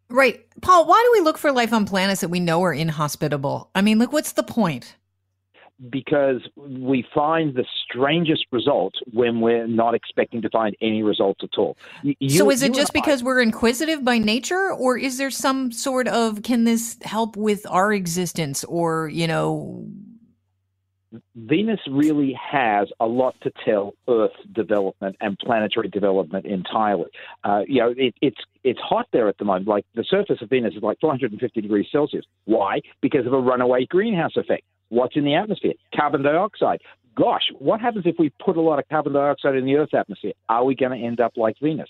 Right. 0.08 0.46
Paul, 0.62 0.86
why 0.86 1.04
do 1.04 1.20
we 1.20 1.26
look 1.26 1.40
for 1.40 1.52
life 1.52 1.74
on 1.74 1.86
planets 1.86 2.22
that 2.22 2.30
we 2.30 2.40
know 2.40 2.64
are 2.64 2.72
inhospitable? 2.72 3.72
I 3.74 3.82
mean, 3.82 3.98
look, 3.98 4.14
what's 4.14 4.34
the 4.34 4.44
point? 4.44 4.96
Because 5.90 6.42
we 6.56 7.06
find 7.14 7.56
the 7.56 7.66
strangest 7.84 8.46
results 8.52 9.00
when 9.12 9.42
we're 9.42 9.68
not 9.68 9.94
expecting 9.94 10.42
to 10.42 10.50
find 10.50 10.76
any 10.82 11.04
results 11.04 11.42
at 11.44 11.58
all. 11.58 11.78
You, 12.02 12.30
so 12.30 12.50
is 12.50 12.64
it 12.64 12.74
just 12.74 12.94
because 12.94 13.22
I, 13.22 13.26
we're 13.26 13.42
inquisitive 13.42 14.04
by 14.04 14.18
nature 14.18 14.72
or 14.72 14.98
is 14.98 15.18
there 15.18 15.32
some 15.32 15.72
sort 15.72 16.08
of 16.08 16.44
can 16.44 16.64
this 16.64 16.98
help 17.04 17.36
with 17.36 17.66
our 17.70 17.92
existence 17.92 18.64
or, 18.64 19.10
you 19.10 19.28
know, 19.28 19.86
Venus 21.36 21.80
really 21.90 22.34
has 22.34 22.90
a 23.00 23.06
lot 23.06 23.36
to 23.42 23.52
tell 23.64 23.94
Earth 24.10 24.34
development 24.52 25.16
and 25.22 25.38
planetary 25.40 25.88
development 25.88 26.46
entirely. 26.46 27.10
Uh, 27.44 27.62
you 27.68 27.80
know, 27.80 27.94
it, 27.96 28.14
it's 28.22 28.40
it's 28.64 28.80
hot 28.80 29.08
there 29.14 29.30
at 29.30 29.38
the 29.38 29.46
moment. 29.46 29.68
Like 29.68 29.86
the 29.96 30.04
surface 30.04 30.42
of 30.42 30.50
Venus 30.50 30.74
is 30.76 30.84
like 30.84 31.00
450 31.00 31.62
degrees 31.62 31.88
Celsius. 31.92 32.26
Why? 32.46 32.82
Because 33.02 33.26
of 33.26 33.34
a 33.34 33.40
runaway 33.40 33.86
greenhouse 33.86 34.36
effect. 34.36 34.64
What's 34.90 35.16
in 35.16 35.26
the 35.26 35.36
atmosphere? 35.36 35.74
Carbon 35.96 36.24
dioxide. 36.24 36.82
Gosh, 37.16 37.44
what 37.60 37.80
happens 37.80 38.06
if 38.06 38.16
we 38.20 38.32
put 38.44 38.58
a 38.58 38.62
lot 38.62 38.80
of 38.80 38.88
carbon 38.90 39.14
dioxide 39.14 39.56
in 39.56 39.66
the 39.66 39.76
Earth's 39.76 39.94
atmosphere? 39.94 40.34
Are 40.50 40.66
we 40.66 40.76
going 40.76 41.00
to 41.00 41.06
end 41.06 41.20
up 41.20 41.34
like 41.38 41.56
Venus? 41.62 41.90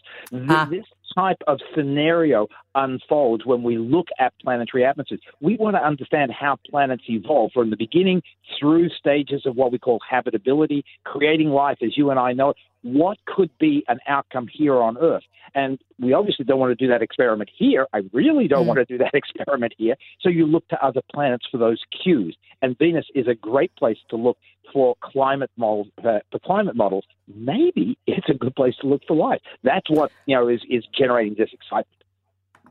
Ah. 0.50 0.68
This 0.70 0.86
type 1.16 1.42
of 1.48 1.60
scenario 1.76 2.48
unfolds 2.76 3.46
when 3.46 3.64
we 3.64 3.78
look 3.78 4.08
at 4.20 4.34
planetary 4.42 4.86
atmospheres. 4.86 5.22
We 5.40 5.58
want 5.58 5.76
to 5.76 5.82
understand 5.84 6.32
how 6.32 6.58
planets 6.70 7.04
evolve 7.08 7.52
from 7.54 7.70
the 7.70 7.78
beginning 7.78 8.22
through 8.60 8.90
stages 8.90 9.44
of 9.46 9.56
what 9.56 9.72
we 9.72 9.80
call 9.80 10.00
habitability, 10.08 10.84
creating 11.06 11.50
life 11.50 11.78
as 11.82 11.98
you 11.98 12.10
and 12.12 12.20
I 12.20 12.34
know 12.34 12.50
it. 12.50 12.58
What 12.84 13.18
could 13.26 13.50
be 13.60 13.84
an 13.88 14.00
outcome 14.08 14.48
here 14.52 14.76
on 14.76 14.98
Earth? 15.00 15.24
And 15.56 15.80
we 16.00 16.14
obviously 16.14 16.46
don't 16.46 16.60
want 16.60 16.78
to 16.78 16.86
do 16.86 16.92
that 16.92 17.02
experiment 17.02 17.50
here. 17.58 17.88
I 17.94 18.02
really 18.12 18.48
don't 18.48 18.66
mm. 18.66 18.68
want 18.68 18.80
to 18.80 18.86
do 18.86 18.98
that 19.00 19.12
experiment 19.14 19.74
here. 19.78 19.96
So 20.22 20.30
you 20.30 20.46
look 20.46 20.68
to 20.68 20.86
other 20.86 21.02
planets 21.14 21.46
for 21.50 21.58
those 21.58 21.82
cues. 22.04 22.38
And 22.62 22.78
Venus 22.78 23.06
is 23.16 23.28
a 23.28 23.36
great 23.36 23.76
place 23.76 23.98
to 24.10 24.18
look 24.18 24.38
for 24.74 24.96
climate 25.02 25.52
models. 25.58 25.88
Uh, 25.98 26.20
for 26.32 26.40
climate 26.40 26.76
models, 26.76 27.06
maybe 27.34 27.98
it's 28.08 28.30
a 28.30 28.34
good 28.34 28.56
place 28.56 28.76
to 28.82 28.88
look 28.88 29.02
for 29.08 29.16
life. 29.16 29.42
That's 29.64 29.90
what 29.90 30.12
you 30.26 30.36
know 30.36 30.48
is 30.48 30.62
is 30.70 30.86
generating 30.98 31.36
this 31.38 31.50
excitement. 31.54 31.88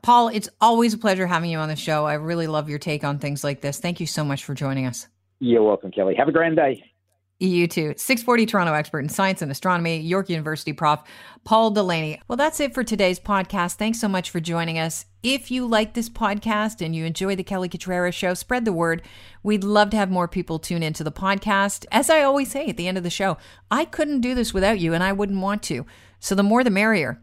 Paul, 0.01 0.27
it's 0.27 0.49
always 0.61 0.93
a 0.93 0.97
pleasure 0.97 1.25
having 1.25 1.49
you 1.49 1.57
on 1.57 1.69
the 1.69 1.75
show. 1.75 2.05
I 2.05 2.13
really 2.13 2.47
love 2.47 2.69
your 2.69 2.77
take 2.77 3.03
on 3.03 3.17
things 3.17 3.43
like 3.43 3.61
this. 3.61 3.79
Thank 3.79 3.99
you 3.99 4.05
so 4.05 4.23
much 4.23 4.43
for 4.43 4.53
joining 4.53 4.85
us. 4.85 5.07
You're 5.39 5.63
welcome, 5.63 5.91
Kelly. 5.91 6.15
Have 6.15 6.27
a 6.27 6.31
grand 6.31 6.55
day. 6.55 6.83
You 7.39 7.67
too. 7.67 7.93
640 7.97 8.45
Toronto 8.45 8.73
expert 8.73 8.99
in 8.99 9.09
science 9.09 9.41
and 9.41 9.51
astronomy, 9.51 9.99
York 9.99 10.29
University 10.29 10.71
prof, 10.71 11.01
Paul 11.43 11.71
Delaney. 11.71 12.21
Well, 12.29 12.37
that's 12.37 12.61
it 12.61 12.73
for 12.73 12.81
today's 12.81 13.19
podcast. 13.19 13.75
Thanks 13.75 13.99
so 13.99 14.07
much 14.07 14.29
for 14.29 14.39
joining 14.39 14.79
us. 14.79 15.05
If 15.21 15.51
you 15.51 15.67
like 15.67 15.95
this 15.95 16.07
podcast 16.07 16.83
and 16.83 16.95
you 16.95 17.03
enjoy 17.03 17.35
the 17.35 17.43
Kelly 17.43 17.67
Cutrara 17.67 18.13
show, 18.13 18.35
spread 18.35 18.63
the 18.63 18.71
word. 18.71 19.01
We'd 19.43 19.65
love 19.65 19.89
to 19.89 19.97
have 19.97 20.09
more 20.09 20.29
people 20.29 20.59
tune 20.59 20.81
into 20.81 21.03
the 21.03 21.11
podcast. 21.11 21.85
As 21.91 22.09
I 22.09 22.23
always 22.23 22.51
say 22.51 22.67
at 22.67 22.77
the 22.77 22.87
end 22.87 22.97
of 22.97 23.03
the 23.03 23.09
show, 23.09 23.37
I 23.69 23.83
couldn't 23.83 24.21
do 24.21 24.33
this 24.33 24.53
without 24.53 24.79
you 24.79 24.93
and 24.93 25.03
I 25.03 25.11
wouldn't 25.11 25.41
want 25.41 25.61
to. 25.63 25.85
So 26.21 26.35
the 26.35 26.43
more 26.43 26.63
the 26.63 26.69
merrier. 26.69 27.21